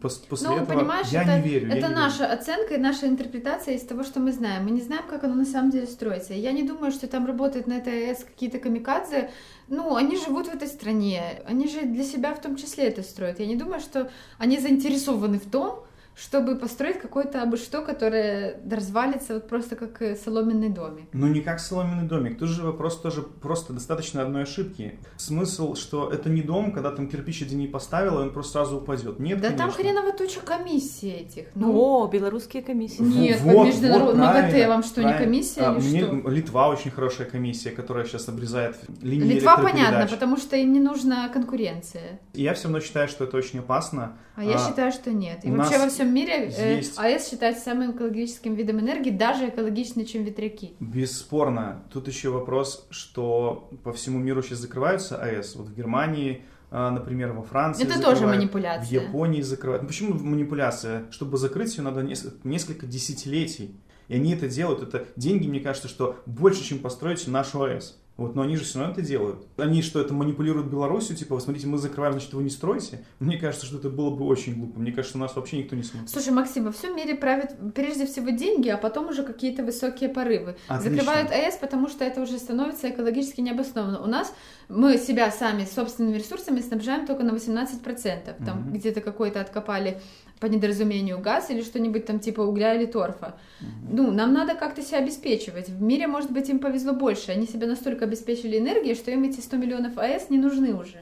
после 0.00 0.48
ну, 0.48 0.56
этого 0.56 0.78
понимаешь, 0.78 1.08
я 1.08 1.22
это, 1.22 1.38
не 1.38 1.48
верю. 1.48 1.72
Это 1.72 1.88
не 1.88 1.94
наша 1.94 2.24
верю. 2.24 2.34
оценка 2.34 2.74
и 2.74 2.78
наша 2.78 3.06
интерпретация 3.06 3.74
из 3.74 3.82
того, 3.82 4.04
что 4.04 4.20
мы 4.20 4.32
знаем. 4.32 4.64
Мы 4.64 4.70
не 4.70 4.80
знаем, 4.80 5.04
как 5.08 5.24
оно 5.24 5.34
на 5.34 5.44
самом 5.44 5.70
деле 5.70 5.86
строится. 5.86 6.32
Я 6.34 6.52
не 6.52 6.62
думаю, 6.62 6.92
что 6.92 7.06
там 7.06 7.26
работают 7.26 7.66
на 7.66 7.74
этой 7.74 8.08
АЭС 8.08 8.24
какие-то 8.24 8.58
камикадзе. 8.58 9.30
Ну, 9.68 9.96
они 9.96 10.16
живут 10.16 10.48
в 10.48 10.54
этой 10.54 10.68
стране. 10.68 11.42
Они 11.46 11.68
же 11.68 11.82
для 11.82 12.04
себя 12.04 12.34
в 12.34 12.40
том 12.40 12.56
числе 12.56 12.84
это 12.84 13.02
строят. 13.02 13.40
Я 13.40 13.46
не 13.46 13.56
думаю, 13.56 13.80
что 13.80 14.10
они 14.38 14.58
заинтересованы 14.58 15.38
в 15.38 15.50
том, 15.50 15.85
чтобы 16.16 16.56
построить 16.56 16.98
какое-то 16.98 17.42
абы 17.42 17.58
что, 17.58 17.82
которое 17.82 18.58
развалится 18.70 19.34
вот 19.34 19.48
просто 19.48 19.76
как 19.76 20.00
э, 20.00 20.16
соломенный 20.16 20.70
домик. 20.70 21.08
Ну 21.12 21.26
не 21.26 21.42
как 21.42 21.60
соломенный 21.60 22.08
домик. 22.08 22.38
Тут 22.38 22.48
же 22.48 22.62
вопрос 22.62 22.98
тоже 23.00 23.20
просто 23.20 23.74
достаточно 23.74 24.22
одной 24.22 24.44
ошибки. 24.44 24.98
Смысл, 25.18 25.74
что 25.74 26.10
это 26.10 26.30
не 26.30 26.40
дом, 26.40 26.72
когда 26.72 26.90
там 26.90 27.08
кирпич 27.08 27.42
один 27.42 27.58
не 27.58 27.66
поставил, 27.66 28.20
и 28.20 28.22
он 28.22 28.32
просто 28.32 28.52
сразу 28.52 28.78
упадет. 28.78 29.18
Нет, 29.18 29.40
Да 29.40 29.48
конечно. 29.48 29.66
там 29.66 29.74
хреново 29.74 30.12
туча 30.12 30.40
комиссий 30.40 31.10
этих. 31.10 31.48
Ну, 31.54 31.78
О, 31.78 32.08
белорусские 32.08 32.62
комиссии. 32.62 33.02
Нет, 33.02 33.40
вот, 33.42 33.66
международная 33.66 34.26
вот, 34.26 34.34
МАГАТЭ 34.34 34.68
вам 34.68 34.82
что, 34.82 35.02
правильно. 35.02 35.18
не 35.18 35.24
комиссия 35.24 35.60
а, 35.60 35.74
или 35.74 35.88
мне, 35.88 36.20
что? 36.22 36.30
Литва 36.30 36.68
очень 36.68 36.90
хорошая 36.90 37.28
комиссия, 37.28 37.70
которая 37.70 38.06
сейчас 38.06 38.26
обрезает 38.30 38.76
линии 39.02 39.34
Литва 39.34 39.58
понятно, 39.58 40.06
потому 40.10 40.38
что 40.38 40.56
им 40.56 40.72
не 40.72 40.80
нужна 40.80 41.28
конкуренция. 41.28 42.20
Я 42.32 42.54
все 42.54 42.64
равно 42.64 42.80
считаю, 42.80 43.06
что 43.08 43.24
это 43.24 43.36
очень 43.36 43.58
опасно. 43.58 44.16
А, 44.36 44.42
а 44.42 44.44
я 44.44 44.58
считаю, 44.58 44.92
что 44.92 45.10
нет. 45.10 45.44
И 45.44 45.50
вообще 45.50 45.78
во 45.78 45.88
всем 45.88 46.05
мире 46.12 46.50
э. 46.56 46.82
АЭС 46.96 47.28
считается 47.30 47.64
самым 47.64 47.92
экологическим 47.92 48.54
видом 48.54 48.80
энергии, 48.80 49.10
даже 49.10 49.48
экологичнее, 49.48 50.06
чем 50.06 50.24
ветряки. 50.24 50.74
Бесспорно. 50.80 51.82
Тут 51.92 52.08
еще 52.08 52.30
вопрос, 52.30 52.86
что 52.90 53.70
по 53.84 53.92
всему 53.92 54.18
миру 54.18 54.42
сейчас 54.42 54.58
закрываются 54.58 55.16
АЭС. 55.16 55.56
Вот 55.56 55.68
в 55.68 55.74
Германии 55.74 56.42
а, 56.70 56.90
например, 56.90 57.32
во 57.32 57.42
Франции 57.42 57.84
Это 57.84 58.02
тоже 58.02 58.26
манипуляция. 58.26 59.00
В 59.00 59.04
Японии 59.04 59.40
закрывают. 59.40 59.82
Ну, 59.82 59.88
почему 59.88 60.14
манипуляция? 60.14 61.04
Чтобы 61.10 61.38
закрыть 61.38 61.76
ее, 61.76 61.84
надо 61.84 62.02
несколько 62.02 62.86
десятилетий. 62.86 63.80
И 64.08 64.14
они 64.14 64.34
это 64.34 64.48
делают. 64.48 64.82
Это 64.82 65.06
деньги, 65.16 65.46
мне 65.46 65.60
кажется, 65.60 65.88
что 65.88 66.16
больше, 66.26 66.64
чем 66.64 66.78
построить 66.78 67.26
нашу 67.28 67.62
АЭС. 67.62 67.98
Вот, 68.16 68.34
но 68.34 68.42
они 68.42 68.56
же 68.56 68.64
все 68.64 68.78
равно 68.78 68.94
это 68.94 69.02
делают. 69.02 69.46
Они 69.58 69.82
что, 69.82 70.00
это 70.00 70.14
манипулируют 70.14 70.68
Беларусью, 70.68 71.16
типа, 71.16 71.38
смотрите, 71.38 71.66
мы 71.66 71.76
закрываем, 71.76 72.14
значит, 72.14 72.32
вы 72.32 72.42
не 72.44 72.50
строите? 72.50 73.04
Мне 73.18 73.36
кажется, 73.36 73.66
что 73.66 73.76
это 73.76 73.90
было 73.90 74.08
бы 74.08 74.24
очень 74.24 74.54
глупо. 74.54 74.80
Мне 74.80 74.90
кажется, 74.92 75.18
нас 75.18 75.36
вообще 75.36 75.58
никто 75.58 75.76
не 75.76 75.82
смотрит. 75.82 76.08
Слушай, 76.08 76.32
Максим, 76.32 76.64
во 76.64 76.72
всем 76.72 76.96
мире 76.96 77.14
правят 77.14 77.54
прежде 77.74 78.06
всего 78.06 78.30
деньги, 78.30 78.68
а 78.70 78.78
потом 78.78 79.08
уже 79.08 79.22
какие-то 79.22 79.62
высокие 79.62 80.08
порывы. 80.08 80.56
Отлично. 80.66 80.96
Закрывают 80.96 81.30
АЭС, 81.30 81.56
потому 81.56 81.88
что 81.88 82.04
это 82.04 82.22
уже 82.22 82.38
становится 82.38 82.88
экологически 82.88 83.42
необоснованно. 83.42 84.00
У 84.00 84.06
нас 84.06 84.32
мы 84.68 84.98
себя 84.98 85.30
сами 85.30 85.64
собственными 85.64 86.16
ресурсами 86.16 86.60
снабжаем 86.60 87.06
только 87.06 87.22
на 87.22 87.30
18%. 87.30 88.44
Там 88.44 88.60
угу. 88.60 88.76
где-то 88.76 89.00
какой-то 89.00 89.40
откопали 89.40 90.00
по 90.40 90.46
недоразумению 90.46 91.18
газ 91.18 91.50
или 91.50 91.62
что-нибудь 91.62 92.04
там 92.06 92.18
типа 92.18 92.40
угля 92.40 92.74
или 92.74 92.86
торфа. 92.86 93.36
Угу. 93.60 93.96
Ну, 93.96 94.10
нам 94.10 94.32
надо 94.32 94.54
как-то 94.54 94.82
себя 94.82 94.98
обеспечивать. 94.98 95.68
В 95.68 95.80
мире, 95.80 96.06
может 96.06 96.30
быть, 96.30 96.48
им 96.48 96.58
повезло 96.58 96.92
больше. 96.92 97.30
Они 97.30 97.46
себя 97.46 97.66
настолько 97.66 98.04
обеспечили 98.04 98.58
энергией, 98.58 98.94
что 98.94 99.10
им 99.10 99.22
эти 99.22 99.40
100 99.40 99.56
миллионов 99.56 99.98
АЭС 99.98 100.30
не 100.30 100.38
нужны 100.38 100.74
уже. 100.74 101.00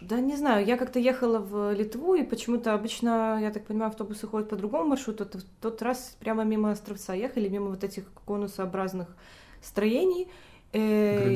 Да 0.00 0.20
не 0.20 0.36
знаю, 0.36 0.66
я 0.66 0.76
как-то 0.76 0.98
ехала 0.98 1.38
в 1.38 1.72
Литву, 1.72 2.14
и 2.14 2.24
почему-то 2.24 2.74
обычно, 2.74 3.38
я 3.40 3.50
так 3.50 3.64
понимаю, 3.64 3.88
автобусы 3.88 4.26
ходят 4.26 4.50
по 4.50 4.56
другому 4.56 4.90
маршруту. 4.90 5.24
В 5.24 5.62
тот 5.62 5.80
раз 5.80 6.16
прямо 6.20 6.44
мимо 6.44 6.72
Островца 6.72 7.14
ехали, 7.14 7.48
мимо 7.48 7.70
вот 7.70 7.84
этих 7.84 8.04
конусообразных 8.26 9.08
строений. 9.62 10.28
Э, 10.74 11.32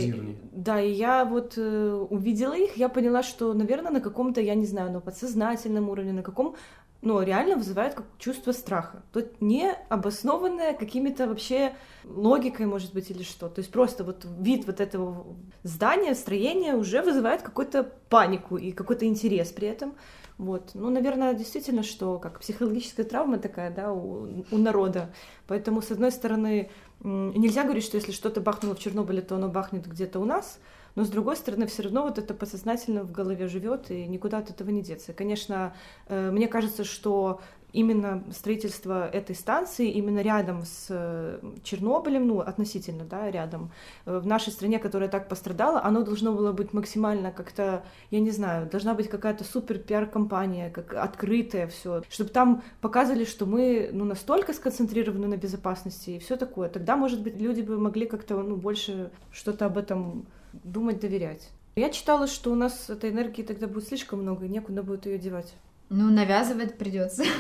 да, 0.53 0.81
и 0.81 0.91
я 0.91 1.25
вот 1.25 1.55
э, 1.57 2.07
увидела 2.11 2.55
их, 2.55 2.77
я 2.77 2.89
поняла, 2.89 3.23
что, 3.23 3.55
наверное, 3.55 3.93
на 3.93 4.01
каком-то, 4.01 4.41
я 4.41 4.57
не 4.57 4.67
знаю, 4.67 4.91
на 4.91 5.01
подсознательном 5.01 5.89
уровне, 5.89 6.13
на 6.13 6.23
каком 6.23 6.57
ну, 7.01 7.23
реально 7.23 7.55
вызывает 7.55 7.95
как 7.95 8.07
чувство 8.19 8.51
страха. 8.51 9.05
Тут 9.13 9.41
не 9.41 9.71
обоснованное 9.89 10.75
какими-то 10.75 11.29
вообще 11.29 11.75
логикой, 12.05 12.67
может 12.67 12.93
быть, 12.93 13.11
или 13.11 13.23
что. 13.23 13.49
То 13.49 13.61
есть 13.61 13.71
просто 13.71 14.03
вот 14.03 14.27
вид 14.41 14.67
вот 14.67 14.81
этого 14.81 15.25
здания, 15.63 16.17
строения 16.17 16.75
уже 16.75 17.01
вызывает 17.03 17.43
какую-то 17.43 17.85
панику 18.09 18.57
и 18.57 18.73
какой-то 18.73 19.07
интерес 19.07 19.53
при 19.53 19.69
этом. 19.69 19.95
Вот. 20.39 20.71
Ну, 20.75 20.89
наверное, 20.89 21.35
действительно, 21.35 21.83
что 21.83 22.19
как 22.19 22.39
психологическая 22.39 23.05
травма 23.05 23.39
такая, 23.39 23.73
да, 23.73 23.93
у, 23.93 24.45
у 24.51 24.57
народа. 24.57 25.13
Поэтому, 25.49 25.83
с 25.83 25.91
одной 25.91 26.13
стороны, 26.13 26.71
нельзя 27.03 27.65
говорить, 27.65 27.85
что 27.85 27.97
если 27.97 28.13
что-то 28.13 28.41
бахнуло 28.41 28.77
в 28.77 28.79
Чернобыле, 28.79 29.21
то 29.21 29.35
оно 29.35 29.49
бахнет 29.49 29.87
где-то 29.87 30.21
у 30.21 30.25
нас, 30.25 30.61
но 30.95 31.05
с 31.05 31.11
другой 31.11 31.37
стороны, 31.37 31.67
все 31.67 31.83
равно 31.83 32.03
вот 32.03 32.19
это 32.19 32.35
подсознательно 32.35 33.05
в 33.05 33.13
голове 33.13 33.47
живет, 33.47 33.91
и 33.91 34.07
никуда 34.07 34.39
от 34.39 34.51
этого 34.51 34.71
не 34.71 34.83
деться. 34.83 35.13
Конечно, 35.13 35.75
э, 36.07 36.31
мне 36.31 36.49
кажется, 36.49 36.85
что 36.85 37.41
именно 37.73 38.25
строительство 38.33 39.09
этой 39.09 39.37
станции 39.37 39.91
именно 39.91 40.21
рядом 40.21 40.65
с 40.65 40.87
э, 40.89 41.41
Чернобылем, 41.63 42.27
ну, 42.27 42.41
относительно, 42.41 43.05
да, 43.05 43.31
рядом, 43.31 43.71
э, 44.07 44.19
в 44.19 44.27
нашей 44.27 44.53
стране, 44.53 44.79
которая 44.79 45.09
так 45.09 45.29
пострадала, 45.29 45.83
оно 45.83 46.03
должно 46.03 46.33
было 46.33 46.53
быть 46.53 46.73
максимально 46.73 47.31
как-то, 47.31 47.85
я 48.11 48.21
не 48.21 48.31
знаю, 48.31 48.69
должна 48.69 48.95
быть 48.95 49.09
какая-то 49.09 49.45
супер 49.45 49.79
пиар-компания, 49.79 50.71
как 50.71 50.95
открытая 50.95 51.69
все, 51.69 52.03
чтобы 52.09 52.31
там 52.31 52.63
показывали, 52.81 53.25
что 53.25 53.45
мы, 53.47 53.91
ну, 53.93 54.05
настолько 54.05 54.53
сконцентрированы 54.53 55.27
на 55.27 55.37
безопасности 55.37 56.11
и 56.11 56.19
все 56.19 56.37
такое. 56.37 56.69
Тогда, 56.69 56.97
может 56.97 57.23
быть, 57.23 57.39
люди 57.39 57.61
бы 57.61 57.79
могли 57.79 58.07
как-то, 58.07 58.43
ну, 58.43 58.57
больше 58.57 59.11
что-то 59.31 59.67
об 59.67 59.77
этом 59.77 60.27
думать, 60.53 61.01
доверять. 61.01 61.51
Я 61.77 61.91
читала, 61.91 62.27
что 62.27 62.51
у 62.51 62.55
нас 62.55 62.91
этой 62.91 63.11
энергии 63.11 63.43
тогда 63.43 63.69
будет 63.69 63.87
слишком 63.87 64.23
много, 64.23 64.47
и 64.47 64.49
некуда 64.49 64.83
будет 64.83 65.07
ее 65.07 65.19
девать. 65.19 65.55
Ну, 65.91 66.11
навязывать 66.11 66.77
придется. 66.79 67.25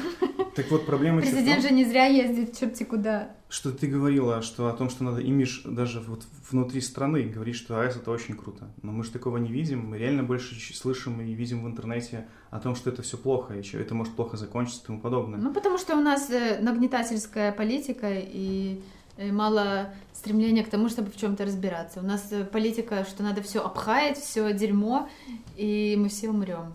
Так 0.55 0.73
вот, 0.73 0.87
проблема 0.87 1.21
Президент 1.21 1.63
же 1.63 1.71
не 1.71 1.85
зря 1.85 2.07
ездит 2.07 2.59
черти 2.59 2.83
куда. 2.83 3.31
Что 3.49 3.71
ты 3.71 3.87
говорила, 3.87 4.43
что 4.43 4.67
о 4.67 4.73
том, 4.73 4.91
что 4.91 5.05
надо 5.05 5.21
имидж 5.21 5.61
даже 5.65 6.01
вот 6.01 6.25
внутри 6.51 6.81
страны, 6.81 7.23
говорить, 7.23 7.55
что 7.55 7.81
АЭС 7.81 7.95
это 7.95 8.11
очень 8.11 8.37
круто. 8.37 8.69
Но 8.83 8.91
мы 8.91 9.05
же 9.05 9.13
такого 9.13 9.37
не 9.37 9.53
видим. 9.53 9.91
Мы 9.91 9.99
реально 9.99 10.25
больше 10.25 10.57
слышим 10.75 11.21
и 11.21 11.33
видим 11.33 11.63
в 11.63 11.69
интернете 11.69 12.27
о 12.51 12.59
том, 12.59 12.75
что 12.75 12.91
это 12.91 13.03
все 13.03 13.17
плохо, 13.17 13.55
и 13.55 13.63
что 13.63 13.79
это 13.79 13.95
может 13.95 14.15
плохо 14.15 14.37
закончиться 14.37 14.83
и 14.83 14.87
тому 14.87 15.01
подобное. 15.01 15.39
Ну, 15.39 15.55
потому 15.55 15.79
что 15.79 15.95
у 15.95 16.01
нас 16.01 16.29
э, 16.29 16.59
нагнетательская 16.61 17.53
политика, 17.53 18.09
и 18.13 18.81
Э, 19.19 19.33
мало 19.33 19.93
стремления 20.13 20.63
к 20.63 20.71
тому, 20.71 20.89
чтобы 20.89 21.11
в 21.11 21.17
чем-то 21.17 21.45
разбираться. 21.45 21.99
У 21.99 22.05
нас 22.05 22.29
э, 22.31 22.45
политика, 22.45 23.05
что 23.05 23.25
надо 23.25 23.43
все 23.43 23.61
обхаять, 23.61 24.17
все 24.17 24.53
дерьмо, 24.53 25.09
и 25.57 25.97
мы 25.99 26.09
все 26.09 26.31
умрем. 26.31 26.75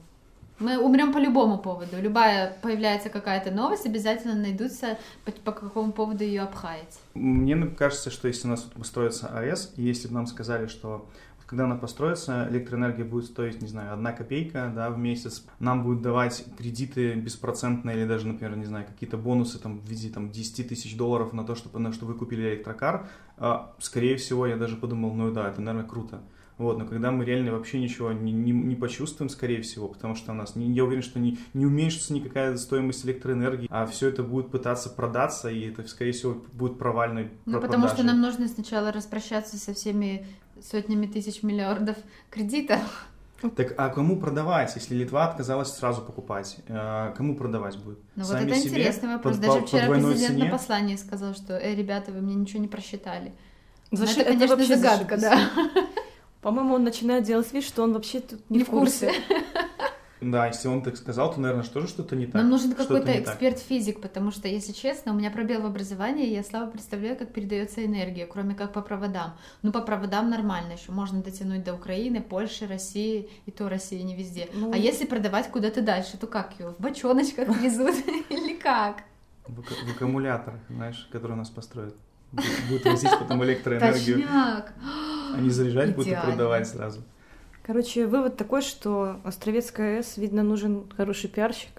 Мы 0.63 0.77
умрем 0.77 1.11
по 1.11 1.17
любому 1.17 1.57
поводу. 1.57 2.01
Любая 2.01 2.55
появляется 2.61 3.09
какая-то 3.09 3.51
новость, 3.51 3.85
обязательно 3.85 4.35
найдутся 4.35 4.97
по, 5.25 5.31
по 5.31 5.51
какому 5.51 5.91
поводу 5.91 6.23
ее 6.23 6.43
обхаять. 6.43 6.99
Мне 7.13 7.67
кажется, 7.67 8.09
что 8.09 8.29
если 8.29 8.47
у 8.47 8.51
нас 8.51 8.65
вот 8.73 8.87
строится 8.87 9.27
АЭС, 9.27 9.73
и 9.75 9.83
если 9.83 10.07
бы 10.07 10.13
нам 10.13 10.25
сказали, 10.25 10.67
что 10.67 11.09
когда 11.45 11.65
она 11.65 11.75
построится, 11.75 12.47
электроэнергия 12.49 13.05
будет 13.05 13.25
стоить, 13.25 13.61
не 13.61 13.67
знаю, 13.67 13.93
одна 13.93 14.13
копейка 14.13 14.71
да, 14.73 14.89
в 14.89 14.97
месяц. 14.97 15.45
Нам 15.59 15.83
будут 15.83 16.01
давать 16.01 16.45
кредиты 16.57 17.13
беспроцентные 17.13 17.97
или 17.97 18.07
даже, 18.07 18.25
например, 18.25 18.55
не 18.55 18.65
знаю, 18.65 18.87
какие-то 18.87 19.17
бонусы 19.17 19.59
там, 19.59 19.79
в 19.79 19.87
виде 19.87 20.09
там, 20.09 20.31
10 20.31 20.69
тысяч 20.69 20.95
долларов 20.95 21.33
на 21.33 21.43
то, 21.43 21.55
чтобы, 21.55 21.79
на 21.79 21.91
что 21.91 22.05
вы 22.05 22.15
купили 22.15 22.53
электрокар. 22.53 23.07
А, 23.37 23.75
скорее 23.79 24.15
всего, 24.15 24.47
я 24.47 24.55
даже 24.55 24.77
подумал, 24.77 25.13
ну 25.13 25.31
да, 25.31 25.49
это, 25.49 25.61
наверное, 25.61 25.87
круто. 25.87 26.21
Вот, 26.57 26.77
но 26.77 26.85
когда 26.85 27.11
мы 27.11 27.25
реально 27.25 27.53
вообще 27.53 27.79
ничего 27.79 28.11
не, 28.11 28.31
не, 28.31 28.51
не 28.51 28.75
почувствуем, 28.75 29.29
скорее 29.29 29.61
всего, 29.61 29.87
потому 29.87 30.15
что 30.15 30.31
у 30.31 30.35
нас, 30.35 30.55
не, 30.55 30.71
я 30.71 30.83
уверен, 30.83 31.01
что 31.01 31.19
не, 31.19 31.37
не 31.53 31.65
уменьшится 31.65 32.13
никакая 32.13 32.55
стоимость 32.57 33.05
электроэнергии, 33.05 33.67
а 33.71 33.85
все 33.85 34.09
это 34.09 34.23
будет 34.23 34.49
пытаться 34.49 34.89
продаться, 34.89 35.49
и 35.49 35.69
это, 35.69 35.87
скорее 35.87 36.11
всего, 36.11 36.41
будет 36.53 36.77
провальной 36.77 37.31
Ну, 37.45 37.59
потому 37.59 37.87
что 37.87 38.03
нам 38.03 38.21
нужно 38.21 38.47
сначала 38.47 38.91
распрощаться 38.91 39.57
со 39.57 39.73
всеми 39.73 40.27
сотнями 40.61 41.07
тысяч 41.07 41.43
миллиардов 41.43 41.97
кредитов. 42.29 43.07
Так 43.55 43.73
а 43.77 43.89
кому 43.89 44.17
продавать, 44.17 44.73
если 44.75 44.95
Литва 44.95 45.27
отказалась 45.27 45.73
сразу 45.73 46.01
покупать? 46.01 46.57
Э, 46.67 47.13
кому 47.17 47.35
продавать 47.35 47.77
будет? 47.77 47.99
Ну 48.15 48.23
вот 48.23 48.35
это 48.35 48.57
интересный 48.57 49.09
вопрос. 49.09 49.35
Под, 49.35 49.45
Даже 49.45 49.59
под, 49.59 49.67
вчера 49.67 49.89
президент 49.89 50.33
цене? 50.33 50.43
на 50.45 50.49
послании 50.49 50.95
сказал, 50.95 51.33
что 51.33 51.57
«Эй, 51.57 51.75
ребята, 51.75 52.11
вы 52.11 52.21
мне 52.21 52.35
ничего 52.35 52.61
не 52.61 52.69
просчитали». 52.69 53.33
Заши... 53.91 54.21
Это, 54.21 54.31
конечно, 54.31 54.53
это 54.53 54.65
загадка, 54.65 55.17
да. 55.17 55.49
По-моему, 56.43 56.75
он 56.75 56.83
начинает 56.83 57.23
делать 57.23 57.51
вид, 57.53 57.63
что 57.63 57.83
он 57.83 57.93
вообще 57.93 58.19
тут 58.19 58.49
не, 58.49 58.59
не 58.59 58.63
в 58.65 58.69
курсе. 58.69 59.13
Да, 60.19 60.47
если 60.47 60.67
он 60.67 60.81
так 60.81 60.95
сказал, 60.97 61.33
то, 61.33 61.39
наверное, 61.39 61.65
тоже 61.65 61.87
что-то 61.87 62.15
не 62.15 62.25
так. 62.25 62.35
Нам 62.35 62.49
нужен 62.49 62.73
какой-то 62.73 63.19
эксперт-физик, 63.19 64.01
потому 64.01 64.31
что, 64.31 64.47
если 64.47 64.71
честно, 64.71 65.13
у 65.13 65.15
меня 65.15 65.31
пробел 65.31 65.61
в 65.61 65.65
образовании, 65.65 66.27
и 66.27 66.33
я 66.33 66.43
слабо 66.43 66.71
представляю, 66.71 67.17
как 67.17 67.33
передается 67.33 67.85
энергия, 67.85 68.25
кроме 68.25 68.55
как 68.55 68.73
по 68.73 68.81
проводам. 68.81 69.33
Ну, 69.61 69.71
по 69.71 69.81
проводам 69.81 70.29
нормально 70.29 70.73
еще, 70.73 70.91
можно 70.91 71.21
дотянуть 71.21 71.63
до 71.63 71.73
Украины, 71.73 72.21
Польши, 72.21 72.67
России, 72.67 73.29
и 73.45 73.51
то 73.51 73.67
России 73.67 74.01
не 74.01 74.15
везде. 74.15 74.47
Ну... 74.53 74.71
А 74.73 74.77
если 74.77 75.05
продавать 75.05 75.49
куда-то 75.49 75.81
дальше, 75.81 76.17
то 76.17 76.27
как 76.27 76.59
ее? 76.59 76.69
В 76.69 76.81
бочоночках 76.81 77.49
везут 77.61 77.95
или 78.29 78.55
как? 78.55 79.03
В, 79.47 79.61
в 79.61 79.95
аккумуляторах, 79.95 80.61
знаешь, 80.69 81.07
которые 81.11 81.35
у 81.35 81.39
нас 81.39 81.49
построят. 81.49 81.95
Будут 82.69 82.85
возить 82.85 83.11
потом 83.19 83.43
электроэнергию. 83.45 84.21
Точняк! 84.21 84.73
А 85.33 85.41
не 85.41 85.49
заряжать 85.49 85.95
будут 85.95 86.21
продавать 86.21 86.67
сразу. 86.67 87.01
Короче, 87.65 88.07
вывод 88.07 88.35
такой, 88.35 88.61
что 88.61 89.21
Островецкая 89.23 89.97
АЭС, 89.97 90.17
видно, 90.17 90.43
нужен 90.43 90.83
хороший 90.97 91.29
пиарщик. 91.29 91.69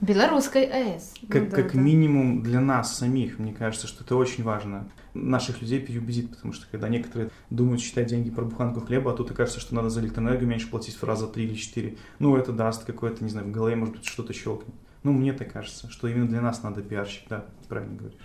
Белорусской 0.00 0.64
АЭС. 0.66 1.14
Как, 1.28 1.42
ну, 1.42 1.50
да, 1.50 1.56
как 1.56 1.72
да. 1.72 1.80
минимум 1.80 2.44
для 2.44 2.60
нас 2.60 2.96
самих, 2.96 3.40
мне 3.40 3.52
кажется, 3.52 3.88
что 3.88 4.04
это 4.04 4.14
очень 4.14 4.44
важно. 4.44 4.88
Наших 5.14 5.62
людей 5.62 5.80
переубедить, 5.80 6.30
потому 6.30 6.52
что 6.52 6.66
когда 6.70 6.88
некоторые 6.88 7.30
думают 7.50 7.80
считать 7.80 8.06
деньги 8.06 8.30
про 8.30 8.44
буханку 8.44 8.80
хлеба, 8.80 9.12
а 9.12 9.16
тут 9.16 9.32
окажется, 9.32 9.58
что 9.58 9.74
надо 9.74 9.90
за 9.90 10.00
электроэнергию 10.00 10.48
меньше 10.48 10.70
платить 10.70 10.94
в 10.94 11.02
раза 11.02 11.26
три 11.26 11.44
или 11.44 11.54
четыре. 11.54 11.96
Ну, 12.20 12.36
это 12.36 12.52
даст 12.52 12.84
какое-то, 12.84 13.24
не 13.24 13.30
знаю, 13.30 13.48
в 13.48 13.50
голове, 13.50 13.74
может 13.74 13.96
быть, 13.96 14.04
что-то 14.04 14.32
щелкнет. 14.32 14.76
Ну, 15.02 15.12
мне 15.12 15.32
так 15.32 15.52
кажется, 15.52 15.90
что 15.90 16.06
именно 16.06 16.28
для 16.28 16.40
нас 16.40 16.62
надо 16.62 16.82
пиарщик, 16.82 17.24
да, 17.28 17.46
правильно 17.68 17.96
говоришь. 17.96 18.18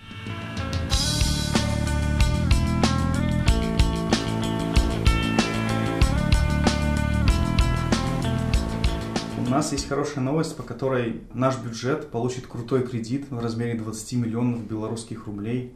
Нас 9.51 9.71
есть 9.71 9.87
хорошая 9.87 10.23
новость, 10.23 10.55
по 10.55 10.63
которой 10.63 11.21
наш 11.33 11.57
бюджет 11.59 12.09
получит 12.09 12.47
крутой 12.47 12.87
кредит 12.87 13.29
в 13.29 13.39
размере 13.39 13.77
20 13.77 14.13
миллионов 14.13 14.63
белорусских 14.65 15.27
рублей. 15.27 15.73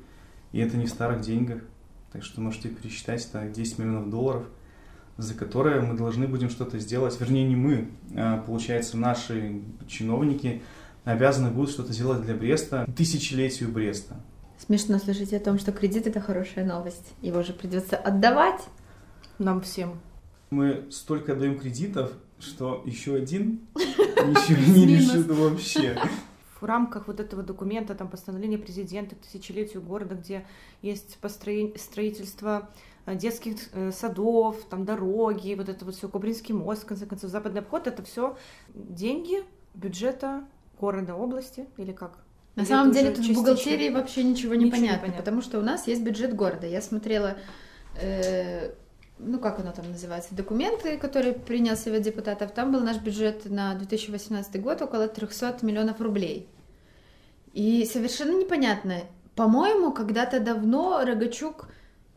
И 0.52 0.60
это 0.60 0.78
не 0.78 0.86
в 0.86 0.90
старых 0.90 1.22
деньгах. 1.22 1.60
Так 2.12 2.24
что 2.24 2.42
можете 2.42 2.70
пересчитать, 2.70 3.28
это 3.32 3.46
10 3.48 3.80
миллионов 3.80 4.10
долларов, 4.10 4.44
за 5.18 5.34
которые 5.34 5.82
мы 5.82 5.98
должны 5.98 6.28
будем 6.28 6.50
что-то 6.50 6.80
сделать. 6.80 7.20
Вернее, 7.20 7.46
не 7.46 7.56
мы, 7.56 7.90
а, 8.16 8.38
получается, 8.38 8.98
наши 8.98 9.62
чиновники 9.88 10.62
обязаны 11.04 11.52
будут 11.52 11.72
что-то 11.72 11.92
сделать 11.92 12.22
для 12.22 12.34
Бреста, 12.34 12.88
тысячелетию 12.96 13.70
Бреста. 13.70 14.16
Смешно 14.58 14.98
слышать 15.00 15.34
о 15.34 15.40
том, 15.40 15.60
что 15.60 15.74
кредит 15.74 16.08
это 16.08 16.22
хорошая 16.22 16.66
новость. 16.66 17.14
Его 17.22 17.44
же 17.44 17.52
придется 17.52 17.98
отдавать 17.98 18.62
нам 19.38 19.60
всем. 19.60 20.00
Мы 20.50 20.88
столько 20.92 21.34
отдаем 21.34 21.60
кредитов, 21.60 22.14
что 22.40 22.82
еще 22.86 23.16
один 23.16 23.68
ничего 23.76 24.78
не 24.78 24.86
решит 24.86 25.28
вообще. 25.28 25.98
В 26.60 26.64
рамках 26.66 27.08
вот 27.08 27.20
этого 27.20 27.44
документа, 27.44 27.96
там, 27.96 28.08
постановления 28.08 28.58
президента 28.58 29.16
к 29.16 29.20
тысячелетию 29.20 29.82
города, 29.82 30.16
где 30.16 30.46
есть 30.82 31.18
построение, 31.18 31.78
строительство 31.78 32.70
э, 33.06 33.16
детских 33.16 33.58
э, 33.74 33.92
садов, 33.92 34.64
там 34.70 34.86
дороги, 34.86 35.54
вот 35.56 35.70
это 35.70 35.86
вот 35.86 35.96
все, 35.96 36.08
Кобринский 36.08 36.54
мост, 36.54 36.84
в 36.84 36.86
конце 36.88 37.06
концов, 37.06 37.30
западный 37.30 37.62
обход, 37.62 37.88
это 37.88 38.04
все 38.04 38.38
деньги 38.74 39.44
бюджета 39.74 40.46
города, 40.80 41.16
области 41.16 41.68
или 41.78 41.92
как? 41.92 42.18
На 42.56 42.62
или 42.62 42.68
самом 42.70 42.94
деле 42.94 43.12
тут 43.12 43.26
в 43.26 43.34
бухгалтерии 43.34 43.90
вообще 43.90 44.24
ничего 44.24 44.56
не, 44.56 44.66
ничего 44.66 44.78
понятно, 44.78 44.96
не 44.96 45.02
понятно, 45.02 45.20
потому 45.22 45.42
что 45.42 45.60
у 45.60 45.62
нас 45.62 45.88
есть 45.88 46.02
бюджет 46.02 46.36
города. 46.36 46.66
Я 46.66 46.82
смотрела 46.82 47.36
э, 48.00 48.74
ну 49.18 49.40
как 49.40 49.60
оно 49.60 49.72
там 49.72 49.90
называется, 49.92 50.36
документы, 50.36 50.98
которые 50.98 51.34
принял 51.34 51.76
Совет 51.76 52.02
депутатов, 52.02 52.52
там 52.52 52.72
был 52.72 52.82
наш 52.82 52.98
бюджет 52.98 53.46
на 53.46 53.76
2018 53.76 54.62
год 54.62 54.82
около 54.82 55.08
300 55.08 55.60
миллионов 55.62 56.02
рублей. 56.02 56.48
И 57.54 57.86
совершенно 57.86 58.38
непонятно, 58.38 59.02
по-моему, 59.36 59.92
когда-то 59.92 60.40
давно 60.40 61.04
Рогачук 61.06 61.70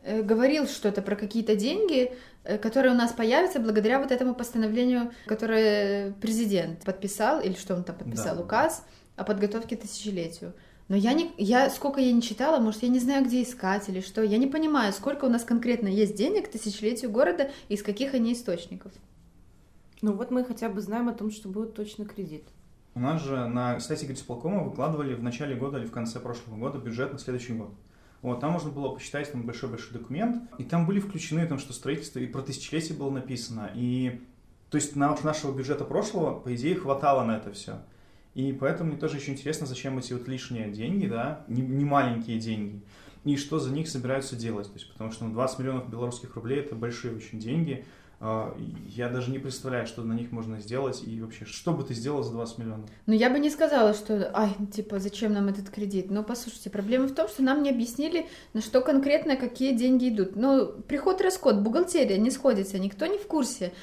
э, 0.03 0.21
говорил 0.21 0.67
что-то 0.67 1.01
про 1.01 1.15
какие-то 1.15 1.55
деньги, 1.55 2.13
э, 2.43 2.57
которые 2.57 2.93
у 2.93 2.97
нас 2.97 3.13
появятся 3.13 3.59
благодаря 3.59 3.99
вот 3.99 4.11
этому 4.11 4.35
постановлению, 4.35 5.11
которое 5.25 6.11
президент 6.21 6.83
подписал, 6.83 7.39
или 7.39 7.53
что 7.53 7.75
он 7.75 7.83
там 7.83 7.95
подписал, 7.95 8.35
да. 8.35 8.41
указ 8.41 8.85
о 9.15 9.23
подготовке 9.23 9.77
к 9.77 9.81
тысячелетию. 9.81 10.53
Но 10.89 10.95
я 10.95 11.13
не, 11.13 11.31
я 11.37 11.69
сколько 11.69 12.01
я 12.01 12.11
не 12.11 12.21
читала, 12.21 12.59
может, 12.59 12.81
я 12.81 12.89
не 12.89 12.99
знаю, 12.99 13.23
где 13.23 13.43
искать 13.43 13.87
или 13.89 14.01
что. 14.01 14.23
Я 14.23 14.39
не 14.39 14.47
понимаю, 14.47 14.91
сколько 14.91 15.25
у 15.25 15.29
нас 15.29 15.43
конкретно 15.43 15.87
есть 15.87 16.15
денег 16.15 16.47
к 16.47 16.51
тысячелетию 16.51 17.11
города 17.11 17.51
и 17.69 17.75
из 17.75 17.83
каких 17.83 18.15
они 18.15 18.33
источников. 18.33 18.91
Ну 20.01 20.13
вот 20.13 20.31
мы 20.31 20.43
хотя 20.43 20.67
бы 20.67 20.81
знаем 20.81 21.07
о 21.07 21.13
том, 21.13 21.29
что 21.29 21.47
будет 21.47 21.75
точно 21.75 22.05
кредит. 22.05 22.43
У 22.95 22.99
нас 22.99 23.23
же 23.23 23.47
на 23.47 23.79
сайте 23.79 24.07
горисполкома 24.07 24.63
выкладывали 24.63 25.13
в 25.13 25.21
начале 25.21 25.55
года 25.55 25.77
или 25.77 25.85
в 25.85 25.91
конце 25.91 26.19
прошлого 26.19 26.57
года 26.57 26.79
бюджет 26.79 27.13
на 27.13 27.19
следующий 27.19 27.53
год. 27.53 27.69
Вот, 28.23 28.39
там 28.39 28.51
можно 28.51 28.71
было 28.71 28.89
посчитать 28.89 29.31
там 29.31 29.43
большой-большой 29.43 29.93
документ, 29.93 30.49
и 30.57 30.63
там 30.63 30.85
были 30.85 30.99
включены 30.99 31.45
там, 31.45 31.59
что 31.59 31.71
строительство 31.71 32.19
и 32.19 32.25
про 32.25 32.41
тысячелетие 32.41 32.97
было 32.97 33.11
написано. 33.11 33.69
И 33.75 34.21
то 34.71 34.75
есть 34.75 34.95
на, 34.95 35.15
нашего 35.23 35.55
бюджета 35.55 35.85
прошлого, 35.85 36.39
по 36.39 36.53
идее, 36.53 36.75
хватало 36.75 37.23
на 37.23 37.37
это 37.37 37.51
все. 37.53 37.79
И 38.39 38.53
поэтому 38.53 38.91
мне 38.91 38.97
тоже 38.97 39.17
еще 39.17 39.33
интересно, 39.33 39.67
зачем 39.67 39.99
эти 39.99 40.13
вот 40.13 40.29
лишние 40.29 40.69
деньги, 40.69 41.07
да, 41.07 41.43
не, 41.49 41.61
не 41.61 41.83
маленькие 41.83 42.39
деньги, 42.39 42.81
и 43.25 43.35
что 43.35 43.59
за 43.59 43.69
них 43.69 43.89
собираются 43.89 44.37
делать. 44.37 44.67
То 44.67 44.75
есть, 44.75 44.89
потому 44.89 45.11
что 45.11 45.25
ну, 45.25 45.33
20 45.33 45.59
миллионов 45.59 45.89
белорусских 45.89 46.35
рублей 46.35 46.61
это 46.61 46.73
большие 46.73 47.13
очень 47.13 47.37
деньги. 47.37 47.83
А, 48.21 48.57
я 48.87 49.09
даже 49.09 49.29
не 49.31 49.39
представляю, 49.39 49.85
что 49.87 50.03
на 50.03 50.13
них 50.13 50.31
можно 50.31 50.57
сделать 50.61 51.03
и 51.05 51.19
вообще, 51.21 51.43
что 51.43 51.73
бы 51.73 51.83
ты 51.83 51.93
сделал 51.93 52.23
за 52.23 52.31
20 52.31 52.59
миллионов? 52.59 52.89
Ну, 53.07 53.13
я 53.13 53.29
бы 53.29 53.39
не 53.39 53.49
сказала, 53.49 53.93
что, 53.93 54.31
ай, 54.33 54.55
типа, 54.71 54.99
зачем 54.99 55.33
нам 55.33 55.49
этот 55.49 55.69
кредит? 55.69 56.09
Но, 56.09 56.23
послушайте, 56.23 56.69
проблема 56.69 57.09
в 57.09 57.13
том, 57.13 57.27
что 57.27 57.43
нам 57.43 57.61
не 57.61 57.71
объяснили, 57.71 58.27
на 58.53 58.61
что 58.61 58.79
конкретно 58.79 59.35
какие 59.35 59.75
деньги 59.75 60.07
идут. 60.07 60.37
Ну, 60.37 60.65
приход-расход, 60.87 61.57
бухгалтерия 61.57 62.17
не 62.17 62.31
сходится, 62.31 62.79
никто 62.79 63.05
не 63.05 63.17
в 63.17 63.27
курсе. 63.27 63.73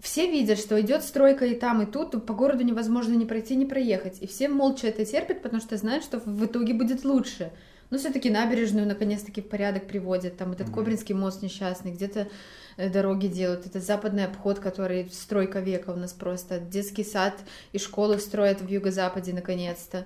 Все 0.00 0.30
видят, 0.30 0.58
что 0.58 0.80
идет 0.80 1.02
стройка 1.02 1.46
и 1.46 1.54
там, 1.54 1.82
и 1.82 1.86
тут, 1.86 2.26
по 2.26 2.34
городу 2.34 2.64
невозможно 2.64 3.14
ни 3.14 3.24
пройти, 3.24 3.56
ни 3.56 3.64
проехать. 3.64 4.18
И 4.20 4.26
все 4.26 4.48
молча 4.48 4.88
это 4.88 5.04
терпят, 5.04 5.42
потому 5.42 5.60
что 5.60 5.76
знают, 5.76 6.04
что 6.04 6.18
в 6.18 6.44
итоге 6.44 6.74
будет 6.74 7.04
лучше. 7.04 7.50
Но 7.90 7.98
все-таки 7.98 8.30
набережную 8.30 8.86
наконец-таки 8.86 9.40
в 9.40 9.48
порядок 9.48 9.86
приводят. 9.86 10.36
Там 10.36 10.52
этот 10.52 10.68
mm-hmm. 10.68 10.74
Кобринский 10.74 11.14
мост 11.14 11.42
несчастный, 11.42 11.92
где-то 11.92 12.28
э, 12.76 12.90
дороги 12.90 13.28
делают. 13.28 13.66
Это 13.66 13.80
западный 13.80 14.24
обход, 14.24 14.58
который 14.58 15.08
стройка 15.12 15.60
века 15.60 15.90
у 15.90 15.96
нас 15.96 16.12
просто. 16.12 16.58
Детский 16.58 17.04
сад 17.04 17.34
и 17.72 17.78
школы 17.78 18.18
строят 18.18 18.60
в 18.60 18.68
юго-западе 18.68 19.32
наконец-то. 19.32 20.04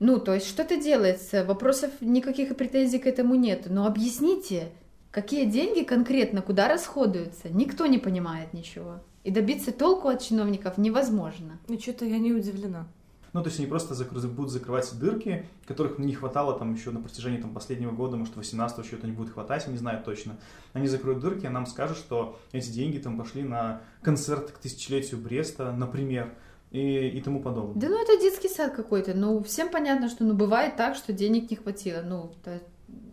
Ну, 0.00 0.18
то 0.18 0.34
есть 0.34 0.48
что-то 0.48 0.76
делается. 0.76 1.44
Вопросов 1.44 1.90
никаких 2.00 2.50
и 2.50 2.54
претензий 2.54 2.98
к 2.98 3.06
этому 3.06 3.36
нет. 3.36 3.66
Но 3.66 3.86
объясните, 3.86 4.68
какие 5.10 5.44
деньги 5.44 5.84
конкретно 5.84 6.42
куда 6.42 6.68
расходуются. 6.68 7.48
Никто 7.48 7.86
не 7.86 7.98
понимает 7.98 8.52
ничего. 8.54 9.00
И 9.22 9.30
добиться 9.30 9.72
толку 9.72 10.08
от 10.08 10.22
чиновников 10.22 10.78
невозможно. 10.78 11.58
Ну, 11.68 11.78
что-то 11.78 12.04
я 12.04 12.18
не 12.18 12.32
удивлена. 12.32 12.86
Ну, 13.32 13.42
то 13.42 13.48
есть 13.48 13.60
они 13.60 13.68
просто 13.68 13.94
закр- 13.94 14.26
будут 14.26 14.50
закрывать 14.50 14.90
дырки, 14.98 15.46
которых 15.66 15.98
не 15.98 16.14
хватало 16.14 16.58
там 16.58 16.74
еще 16.74 16.90
на 16.90 17.00
протяжении 17.00 17.40
там, 17.40 17.54
последнего 17.54 17.92
года, 17.92 18.16
может, 18.16 18.34
18-го 18.36 18.82
что-то 18.82 19.06
не 19.06 19.12
будет 19.12 19.32
хватать, 19.32 19.64
я 19.66 19.72
не 19.72 19.78
знаю 19.78 20.02
точно. 20.02 20.36
Они 20.72 20.88
закроют 20.88 21.20
дырки, 21.20 21.46
а 21.46 21.50
нам 21.50 21.66
скажут, 21.66 21.96
что 21.96 22.38
эти 22.52 22.70
деньги 22.70 22.98
там 22.98 23.16
пошли 23.16 23.42
на 23.42 23.82
концерт 24.02 24.50
к 24.50 24.58
тысячелетию 24.58 25.20
Бреста, 25.20 25.72
например, 25.72 26.34
и, 26.72 27.08
и 27.08 27.20
тому 27.20 27.40
подобное. 27.40 27.80
Да 27.80 27.88
ну 27.88 28.02
это 28.02 28.20
детский 28.20 28.48
сад 28.48 28.74
какой-то. 28.74 29.14
Ну, 29.14 29.42
всем 29.42 29.70
понятно, 29.70 30.08
что 30.08 30.24
ну 30.24 30.34
бывает 30.34 30.76
так, 30.76 30.96
что 30.96 31.12
денег 31.12 31.50
не 31.50 31.56
хватило. 31.56 32.02
Ну, 32.02 32.32
то, 32.42 32.60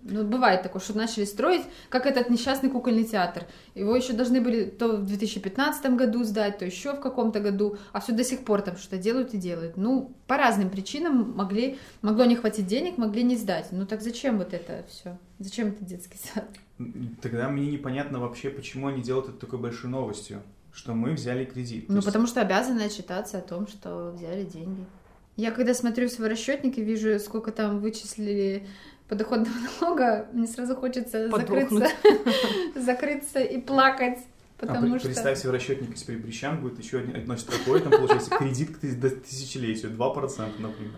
ну, 0.10 0.24
бывает 0.24 0.64
такое, 0.64 0.82
что 0.82 0.98
начали 0.98 1.26
строить, 1.26 1.64
как 1.90 2.06
этот 2.06 2.30
несчастный 2.30 2.70
кукольный 2.70 3.04
театр. 3.04 3.44
Его 3.76 3.96
еще 3.96 4.14
должны 4.14 4.42
были 4.42 4.66
то 4.66 4.98
в 4.98 5.06
2015 5.06 5.86
году 5.96 6.24
сдать, 6.24 6.58
то 6.58 6.66
еще 6.66 6.94
в 6.94 7.00
каком-то 7.00 7.40
году, 7.40 7.78
а 7.92 8.00
все 8.00 8.14
до 8.14 8.24
сих 8.24 8.46
пор 8.46 8.62
там 8.62 8.78
что-то 8.78 8.98
делают 8.98 9.34
и 9.34 9.38
делают. 9.38 9.78
Ну, 9.78 10.14
по 10.28 10.38
разным 10.38 10.70
причинам 10.70 11.34
могли, 11.36 11.78
могло 12.02 12.26
не 12.26 12.36
хватить 12.36 12.68
денег, 12.68 12.98
могли 12.98 13.24
не 13.24 13.36
сдать. 13.36 13.68
Ну 13.72 13.86
так 13.86 14.02
зачем 14.02 14.38
вот 14.38 14.54
это 14.54 14.86
все? 14.90 15.18
Зачем 15.40 15.68
это 15.70 15.84
детский 15.84 16.18
сад? 16.18 16.46
Тогда 17.22 17.50
мне 17.50 17.68
непонятно 17.68 18.20
вообще, 18.20 18.50
почему 18.50 18.88
они 18.88 19.02
делают 19.02 19.30
это 19.30 19.38
такой 19.40 19.60
большой 19.60 19.90
новостью, 19.90 20.42
что 20.72 20.94
мы 20.94 21.14
взяли 21.14 21.46
кредит. 21.46 21.90
Ну, 21.90 21.96
есть... 21.96 22.06
потому 22.06 22.28
что 22.28 22.42
обязаны 22.42 22.82
отчитаться 22.82 23.40
о 23.40 23.42
том, 23.42 23.68
что 23.68 24.12
взяли 24.12 24.44
деньги. 24.44 24.86
Я 25.36 25.52
когда 25.52 25.76
смотрю 25.76 26.10
свой 26.10 26.30
расчетник 26.30 26.80
и 26.80 26.84
вижу, 26.84 27.20
сколько 27.20 27.52
там 27.52 27.80
вычислили 27.80 28.66
подоходного 29.08 29.56
налога, 29.82 30.28
мне 30.34 30.48
сразу 30.48 30.76
хочется 30.76 31.30
закрыться, 31.30 31.88
закрыться 32.76 33.40
и 33.40 33.60
плакать. 33.60 34.20
А 34.60 34.66
потому 34.66 34.96
а, 34.96 35.00
что... 35.00 35.08
Представь 35.08 35.40
себе 35.40 35.52
расчетник 35.52 35.96
из 35.96 36.04
прибрещан 36.04 36.60
будет 36.60 36.80
еще 36.80 37.00
одной 37.00 37.38
строкой, 37.38 37.82
там 37.82 37.92
получается 37.92 38.36
кредит 38.38 38.76
к 38.76 38.80
тысячелетию, 38.80 39.92
2%, 39.92 40.62
например. 40.62 40.94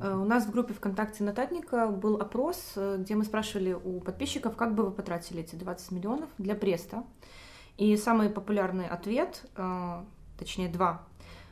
Э, 0.00 0.14
у 0.14 0.24
нас 0.24 0.46
в 0.46 0.50
группе 0.50 0.74
ВКонтакте 0.74 1.24
Нотатника 1.24 1.88
был 1.88 2.16
опрос, 2.16 2.72
э, 2.76 2.98
где 3.00 3.14
мы 3.14 3.24
спрашивали 3.24 3.72
у 3.72 4.00
подписчиков, 4.00 4.56
как 4.56 4.74
бы 4.74 4.84
вы 4.84 4.90
потратили 4.92 5.40
эти 5.40 5.56
20 5.56 5.90
миллионов 5.92 6.28
для 6.38 6.54
Бреста. 6.54 7.04
И 7.76 7.96
самый 7.96 8.30
популярный 8.30 8.86
ответ, 8.86 9.42
э, 9.56 10.02
точнее 10.38 10.68
два, 10.68 11.06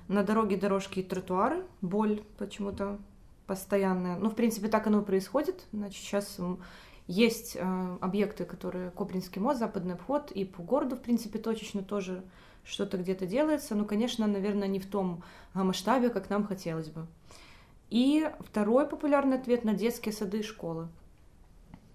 На 0.09 0.23
дороге 0.23 0.57
дорожки 0.57 1.01
и 1.01 1.03
тротуары. 1.03 1.65
Боль 1.83 2.23
почему-то 2.39 2.99
постоянная. 3.49 4.17
Ну, 4.17 4.31
в 4.31 4.37
принципе, 4.37 4.69
так 4.69 4.87
оно 4.87 5.01
и 5.01 5.05
происходит. 5.05 5.65
Значит, 5.73 6.01
сейчас 6.01 6.39
есть 7.09 7.57
э, 7.57 7.97
объекты, 8.01 8.45
которые 8.45 8.91
Копринский 8.91 9.41
мост, 9.41 9.59
Западный 9.59 9.95
обход, 9.95 10.31
и 10.31 10.45
по 10.45 10.63
городу, 10.63 10.95
в 10.95 11.01
принципе, 11.01 11.39
точечно 11.41 11.83
тоже 11.83 12.23
что-то 12.63 12.99
где-то 12.99 13.27
делается. 13.27 13.75
Но, 13.75 13.87
конечно, 13.87 14.27
наверное, 14.27 14.69
не 14.69 14.79
в 14.79 14.87
том 14.87 15.25
а, 15.55 15.65
масштабе, 15.65 16.11
как 16.11 16.29
нам 16.29 16.47
хотелось 16.47 16.91
бы. 16.91 17.07
И 17.89 18.31
второй 18.41 18.87
популярный 18.87 19.39
ответ 19.39 19.65
на 19.65 19.73
детские 19.73 20.13
сады 20.13 20.41
и 20.41 20.43
школы. 20.43 20.89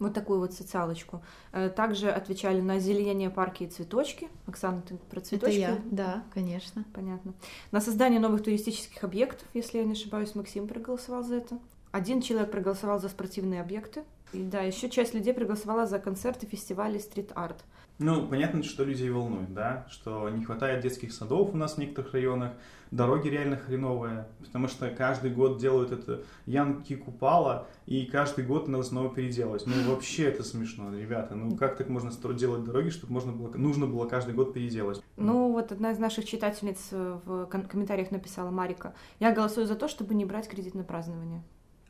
Вот 0.04 0.14
такую 0.14 0.40
вот 0.40 0.54
социалочку. 0.54 1.22
Э, 1.52 1.70
также 1.70 2.10
отвечали 2.10 2.62
на 2.62 2.76
озеленение 2.76 3.30
парки 3.30 3.64
и 3.64 3.68
цветочки. 3.68 4.28
Оксана, 4.46 4.82
ты 4.82 4.96
про 4.96 5.22
цветочки? 5.22 5.60
Это 5.60 5.72
я, 5.74 5.80
да, 5.92 6.24
конечно. 6.34 6.84
Понятно. 6.94 7.34
На 7.72 7.82
создание 7.82 8.20
новых 8.20 8.44
туристических 8.44 9.04
объектов, 9.04 9.48
если 9.54 9.78
я 9.80 9.84
не 9.84 9.94
ошибаюсь, 9.94 10.36
Максим 10.36 10.68
проголосовал 10.68 11.24
за 11.24 11.36
это. 11.36 11.58
Один 11.92 12.22
человек 12.22 12.52
проголосовал 12.52 13.00
за 13.00 13.10
спортивные 13.10 13.62
объекты. 13.62 14.04
И 14.34 14.44
да, 14.44 14.62
еще 14.62 14.90
часть 14.90 15.14
людей 15.14 15.34
проголосовала 15.34 15.86
за 15.86 16.00
концерты, 16.00 16.48
фестивали, 16.48 16.98
стрит-арт. 16.98 17.64
Ну, 18.00 18.28
понятно, 18.28 18.64
что 18.64 18.84
людей 18.84 19.12
волнует, 19.12 19.54
да, 19.54 19.86
что 19.90 20.28
не 20.30 20.44
хватает 20.44 20.82
детских 20.82 21.14
садов 21.14 21.54
у 21.54 21.58
нас 21.58 21.76
в 21.76 21.78
некоторых 21.78 22.14
районах, 22.14 22.54
дороги 22.90 23.28
реально 23.28 23.56
хреновые, 23.56 24.28
потому 24.40 24.68
что 24.68 24.90
каждый 24.90 25.30
год 25.30 25.60
делают 25.60 25.92
это 25.92 26.24
Янки 26.48 26.96
Купала, 26.96 27.68
и 27.86 28.06
каждый 28.06 28.46
год 28.46 28.68
надо 28.68 28.84
снова 28.84 29.14
переделать. 29.14 29.68
Ну, 29.68 29.74
вообще 29.92 30.24
это 30.24 30.44
смешно, 30.44 30.92
ребята. 30.92 31.36
Ну, 31.36 31.56
как 31.56 31.78
так 31.78 31.88
можно 31.88 32.12
делать 32.34 32.64
дороги, 32.64 32.90
чтобы 32.90 33.14
можно 33.14 33.32
было, 33.32 33.50
нужно 33.56 33.86
было 33.86 34.08
каждый 34.08 34.34
год 34.34 34.54
переделать? 34.54 35.04
Ну, 35.16 35.52
вот 35.52 35.72
одна 35.72 35.92
из 35.92 36.00
наших 36.00 36.26
читательниц 36.26 36.90
в 36.92 37.46
комментариях 37.46 38.10
написала, 38.10 38.50
Марика, 38.50 38.96
я 39.20 39.32
голосую 39.32 39.68
за 39.68 39.76
то, 39.76 39.88
чтобы 39.88 40.16
не 40.16 40.26
брать 40.26 40.50
кредит 40.50 40.74
на 40.74 40.84
празднование. 40.84 41.44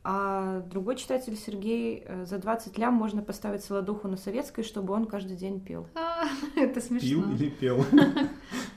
А 0.06 0.60
другой 0.60 0.96
читатель 0.96 1.34
Сергей 1.34 2.04
э, 2.06 2.26
за 2.26 2.36
20 2.36 2.76
лям 2.76 2.92
можно 2.92 3.22
поставить 3.22 3.64
солодуху 3.64 4.06
на 4.06 4.18
советской, 4.18 4.62
чтобы 4.62 4.92
он 4.92 5.06
каждый 5.06 5.34
день 5.34 5.60
пел. 5.60 5.88
А, 5.94 6.28
это 6.56 6.80
смешно. 6.80 7.08
Пил 7.08 7.32
или 7.32 7.48
пел? 7.48 7.84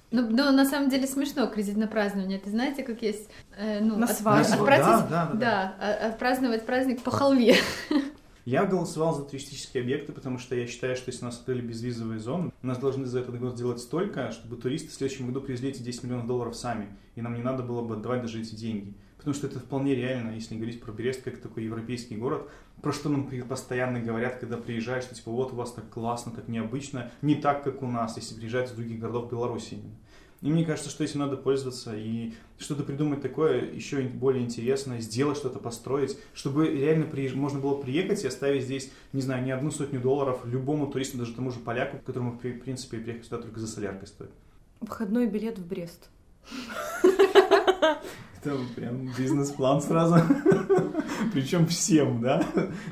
Ну, 0.10 0.26
ну, 0.30 0.54
на 0.54 0.64
самом 0.64 0.90
деле 0.90 1.06
смешно 1.06 1.48
кредит 1.48 1.76
на 1.76 1.86
празднование. 1.86 2.40
Ты 2.40 2.50
знаете, 2.50 2.82
как 2.82 3.02
есть... 3.02 3.30
Э, 3.58 3.82
ну, 3.82 3.98
на 3.98 4.08
свадьбу. 4.08 4.66
Да, 4.66 4.78
да, 4.78 5.06
да. 5.10 5.32
Да, 5.34 5.76
а, 5.82 6.08
отпраздновать 6.08 6.66
праздник 6.66 7.04
по 7.04 7.12
халве. 7.12 7.56
Я 8.46 8.64
голосовал 8.66 9.14
за 9.14 9.24
туристические 9.24 9.84
объекты, 9.84 10.14
потому 10.14 10.40
что 10.40 10.56
я 10.56 10.66
считаю, 10.68 10.96
что 10.96 11.12
если 11.12 11.24
у 11.24 11.26
нас 11.26 11.38
открыли 11.38 11.60
безвизовые 11.60 12.22
зоны, 12.22 12.54
у 12.64 12.66
нас 12.66 12.78
должны 12.78 13.06
за 13.06 13.20
этот 13.20 13.38
год 13.38 13.56
сделать 13.56 13.82
столько, 13.82 14.32
чтобы 14.32 14.56
туристы 14.56 14.88
в 14.88 14.94
следующем 14.94 15.28
году 15.28 15.42
привезли 15.42 15.72
эти 15.72 15.82
10 15.82 16.04
миллионов 16.04 16.28
долларов 16.28 16.56
сами, 16.56 16.88
и 17.16 17.22
нам 17.22 17.34
не 17.34 17.42
надо 17.42 17.64
было 17.64 17.82
бы 17.82 17.96
отдавать 17.96 18.22
даже 18.22 18.40
эти 18.40 18.56
деньги 18.56 18.96
потому 19.28 19.40
что 19.40 19.48
это 19.48 19.60
вполне 19.60 19.94
реально, 19.94 20.36
если 20.36 20.56
говорить 20.56 20.80
про 20.80 20.94
Брест 20.94 21.22
как 21.22 21.40
такой 21.40 21.66
европейский 21.66 22.16
город, 22.16 22.50
про 22.82 22.94
что 22.94 23.10
нам 23.10 23.30
постоянно 23.50 24.00
говорят, 24.00 24.38
когда 24.38 24.56
приезжаешь, 24.56 25.04
что 25.04 25.16
типа 25.16 25.32
вот 25.32 25.52
у 25.52 25.58
вас 25.58 25.74
так 25.74 25.90
классно, 25.90 26.32
так 26.32 26.48
необычно, 26.48 27.12
не 27.22 27.36
так, 27.36 27.62
как 27.62 27.82
у 27.82 27.88
нас, 27.88 28.16
если 28.16 28.36
приезжают 28.36 28.70
из 28.70 28.76
других 28.76 29.00
городов 29.00 29.30
Беларуси. 29.30 29.80
И 30.42 30.50
мне 30.50 30.64
кажется, 30.64 30.90
что 30.90 31.04
этим 31.04 31.20
надо 31.20 31.36
пользоваться 31.36 31.94
и 31.94 32.36
что-то 32.58 32.84
придумать 32.84 33.22
такое 33.22 33.70
еще 33.70 34.00
более 34.04 34.46
интересное, 34.46 35.02
сделать 35.02 35.36
что-то, 35.36 35.60
построить, 35.60 36.18
чтобы 36.34 36.70
реально 36.70 37.06
приезж... 37.06 37.36
можно 37.36 37.60
было 37.60 37.76
приехать 37.76 38.24
и 38.24 38.28
оставить 38.28 38.64
здесь, 38.64 38.94
не 39.12 39.22
знаю, 39.22 39.44
не 39.44 39.52
одну 39.52 39.72
сотню 39.72 40.00
долларов 40.00 40.46
любому 40.46 40.88
туристу, 40.88 41.18
даже 41.18 41.34
тому 41.34 41.52
же 41.52 41.60
поляку, 41.60 41.98
которому, 41.98 42.32
в 42.32 42.38
принципе, 42.38 43.00
приехать 43.00 43.26
сюда 43.26 43.42
только 43.42 43.60
за 43.60 43.68
соляркой 43.68 44.08
стоит. 44.08 44.32
Входной 44.84 45.28
билет 45.28 45.60
в 45.60 45.68
Брест. 45.68 46.10
Это 48.56 48.74
прям 48.76 49.12
бизнес-план 49.18 49.82
сразу. 49.82 50.16
Причем 51.34 51.68
всем, 51.68 52.22
да? 52.22 52.46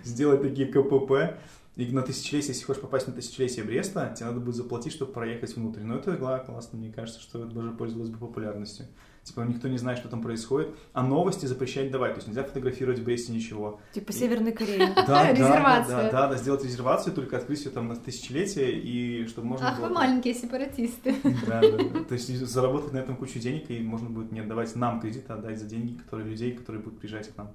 Сделать 0.03 0.41
такие 0.41 0.67
КПП. 0.67 1.37
И 1.75 1.85
на 1.87 2.01
тысячелетие, 2.01 2.53
если 2.53 2.63
хочешь 2.63 2.81
попасть 2.81 3.07
на 3.07 3.13
тысячелетие 3.13 3.65
Бреста, 3.65 4.13
тебе 4.15 4.27
надо 4.27 4.39
будет 4.39 4.55
заплатить, 4.55 4.93
чтобы 4.93 5.11
проехать 5.11 5.55
внутрь. 5.55 5.81
Но 5.81 5.97
это 5.97 6.15
классно, 6.15 6.77
мне 6.77 6.91
кажется, 6.91 7.21
что 7.21 7.39
это 7.39 7.53
даже 7.53 7.71
пользовалось 7.71 8.09
бы 8.09 8.17
популярностью. 8.17 8.85
Типа 9.25 9.41
никто 9.41 9.67
не 9.67 9.79
знает, 9.79 9.97
что 9.97 10.07
там 10.07 10.21
происходит, 10.21 10.69
а 10.93 11.01
новости 11.01 11.47
запрещать 11.47 11.89
давать. 11.89 12.13
То 12.13 12.17
есть 12.19 12.27
нельзя 12.27 12.43
фотографировать 12.43 12.99
в 12.99 13.03
Бресте 13.03 13.33
ничего. 13.33 13.79
Типа 13.91 14.13
Северной 14.13 14.51
Кореи. 14.51 14.93
Да, 14.95 15.33
да, 15.33 15.83
да, 15.87 16.09
да, 16.11 16.27
да, 16.27 16.35
сделать 16.37 16.63
резервацию, 16.63 17.11
только 17.11 17.37
открыть 17.37 17.65
ее 17.65 17.71
там 17.71 17.87
на 17.87 17.95
тысячелетие, 17.95 18.79
и 18.79 19.25
чтобы 19.25 19.47
можно 19.47 19.69
Ах, 19.69 19.79
вы 19.79 19.89
маленькие 19.89 20.35
сепаратисты. 20.35 21.15
Да, 21.47 21.59
да, 21.59 22.03
То 22.03 22.13
есть 22.13 22.27
заработать 22.45 22.93
на 22.93 22.99
этом 22.99 23.15
кучу 23.15 23.39
денег, 23.39 23.71
и 23.71 23.79
можно 23.79 24.11
будет 24.11 24.31
не 24.31 24.41
отдавать 24.41 24.75
нам 24.75 25.01
кредит, 25.01 25.25
а 25.29 25.33
отдать 25.33 25.59
за 25.59 25.65
деньги, 25.65 25.97
которые 25.97 26.29
людей, 26.29 26.51
которые 26.51 26.83
будут 26.83 26.99
приезжать 26.99 27.33
к 27.33 27.37
нам. 27.37 27.51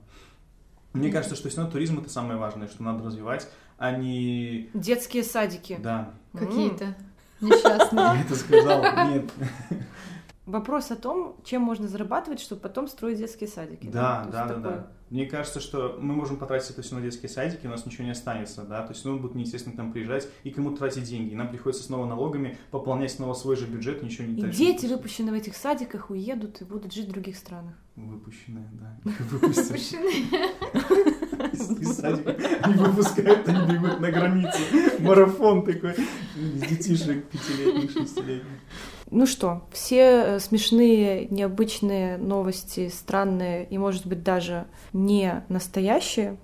Мне 0.92 1.12
кажется, 1.12 1.36
что 1.36 1.48
все 1.48 1.58
равно 1.58 1.70
туризм 1.70 2.00
это 2.00 2.10
самое 2.10 2.36
важное, 2.36 2.66
что 2.66 2.82
надо 2.82 3.04
развивать, 3.04 3.48
а 3.78 3.92
не... 3.92 4.70
Детские 4.74 5.22
садики. 5.22 5.78
Да. 5.80 6.14
Какие-то 6.32 6.96
несчастные. 7.40 8.04
Я 8.16 8.20
это 8.22 8.34
сказал, 8.34 8.82
нет. 9.08 9.30
Вопрос 10.50 10.90
о 10.90 10.96
том, 10.96 11.36
чем 11.44 11.62
можно 11.62 11.86
зарабатывать, 11.86 12.40
чтобы 12.40 12.60
потом 12.60 12.88
строить 12.88 13.18
детские 13.18 13.48
садики. 13.48 13.86
Да, 13.86 14.24
да, 14.24 14.30
да, 14.30 14.46
да, 14.46 14.54
такое... 14.54 14.72
да. 14.72 14.86
Мне 15.10 15.26
кажется, 15.26 15.60
что 15.60 15.96
мы 16.00 16.14
можем 16.14 16.36
потратить 16.36 16.70
это 16.70 16.82
все 16.82 16.94
на 16.94 17.00
детские 17.00 17.28
садики, 17.28 17.66
у 17.66 17.70
нас 17.70 17.84
ничего 17.84 18.04
не 18.04 18.10
останется, 18.10 18.62
да, 18.62 18.82
то 18.82 18.92
есть 18.92 19.04
ну, 19.04 19.18
будут 19.18 19.34
неестественно 19.34 19.74
к 19.74 19.78
нам 19.78 19.92
приезжать 19.92 20.28
и 20.44 20.50
кому 20.50 20.70
тратить 20.76 21.02
деньги. 21.04 21.32
И 21.32 21.34
нам 21.36 21.48
приходится 21.48 21.84
снова 21.84 22.06
налогами 22.06 22.58
пополнять 22.70 23.12
снова 23.12 23.34
свой 23.34 23.56
же 23.56 23.66
бюджет, 23.66 24.02
ничего 24.02 24.26
не 24.26 24.40
И 24.40 24.50
дети, 24.50 24.86
выпущенные 24.86 25.32
в 25.32 25.34
этих 25.34 25.56
садиках, 25.56 26.10
уедут 26.10 26.60
и 26.62 26.64
будут 26.64 26.92
жить 26.92 27.08
в 27.08 27.10
других 27.10 27.36
странах. 27.36 27.74
Выпущенные, 27.96 28.68
да. 28.72 28.98
Выпущенные. 29.04 30.48
Из 31.52 31.96
садика 31.96 32.36
не 32.68 32.74
выпускают, 32.74 33.48
они 33.48 33.72
бегут 33.72 34.00
на 34.00 34.10
границе. 34.10 34.58
Марафон 35.00 35.64
такой. 35.64 35.94
Детишек 36.36 37.24
пятилетних, 37.28 37.90
шестилетних. 37.90 38.44
Ну 39.10 39.26
что, 39.26 39.62
все 39.72 39.96
э, 39.96 40.38
смешные, 40.38 41.26
необычные 41.30 42.16
новости, 42.16 42.88
странные 42.94 43.64
и, 43.64 43.76
может 43.76 44.06
быть, 44.06 44.22
даже 44.22 44.66
не 44.92 45.42
настоящие, 45.48 46.36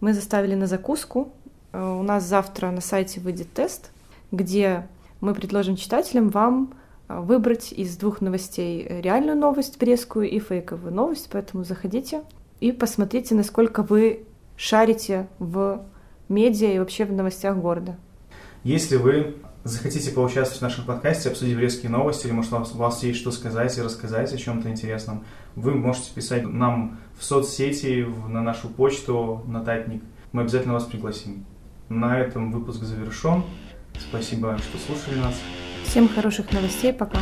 мы 0.00 0.12
заставили 0.12 0.56
на 0.56 0.66
закуску. 0.66 1.32
Э, 1.72 1.80
у 1.80 2.02
нас 2.02 2.24
завтра 2.24 2.72
на 2.72 2.80
сайте 2.80 3.20
выйдет 3.20 3.52
тест, 3.52 3.92
где 4.32 4.88
мы 5.20 5.34
предложим 5.34 5.76
читателям 5.76 6.30
вам 6.30 6.74
э, 7.08 7.20
выбрать 7.20 7.72
из 7.72 7.96
двух 7.96 8.20
новостей 8.20 8.86
реальную 9.02 9.38
новость 9.38 9.78
брестскую 9.78 10.28
и 10.28 10.40
фейковую 10.40 10.92
новость, 10.92 11.28
поэтому 11.30 11.62
заходите 11.62 12.22
и 12.58 12.72
посмотрите, 12.72 13.36
насколько 13.36 13.84
вы 13.84 14.24
шарите 14.56 15.28
в 15.38 15.86
медиа 16.28 16.72
и 16.72 16.78
вообще 16.80 17.04
в 17.04 17.12
новостях 17.12 17.56
города. 17.56 17.96
Если 18.64 18.96
вы 18.96 19.36
захотите 19.64 20.10
поучаствовать 20.10 20.58
в 20.58 20.62
нашем 20.62 20.84
подкасте, 20.84 21.28
обсудить 21.28 21.58
резкие 21.58 21.90
новости, 21.90 22.26
или 22.26 22.32
может 22.32 22.52
у 22.52 22.78
вас, 22.78 23.02
есть 23.02 23.18
что 23.18 23.30
сказать 23.30 23.76
и 23.76 23.82
рассказать 23.82 24.32
о 24.32 24.38
чем-то 24.38 24.70
интересном, 24.70 25.24
вы 25.56 25.74
можете 25.74 26.12
писать 26.14 26.44
нам 26.44 26.98
в 27.18 27.24
соцсети, 27.24 28.06
на 28.28 28.42
нашу 28.42 28.68
почту, 28.68 29.42
на 29.46 29.64
Татник. 29.64 30.02
Мы 30.32 30.42
обязательно 30.42 30.74
вас 30.74 30.84
пригласим. 30.84 31.44
На 31.88 32.18
этом 32.18 32.52
выпуск 32.52 32.82
завершен. 32.82 33.42
Спасибо, 33.98 34.56
что 34.58 34.78
слушали 34.78 35.18
нас. 35.18 35.34
Всем 35.84 36.08
хороших 36.08 36.52
новостей. 36.52 36.92
Пока. 36.92 37.18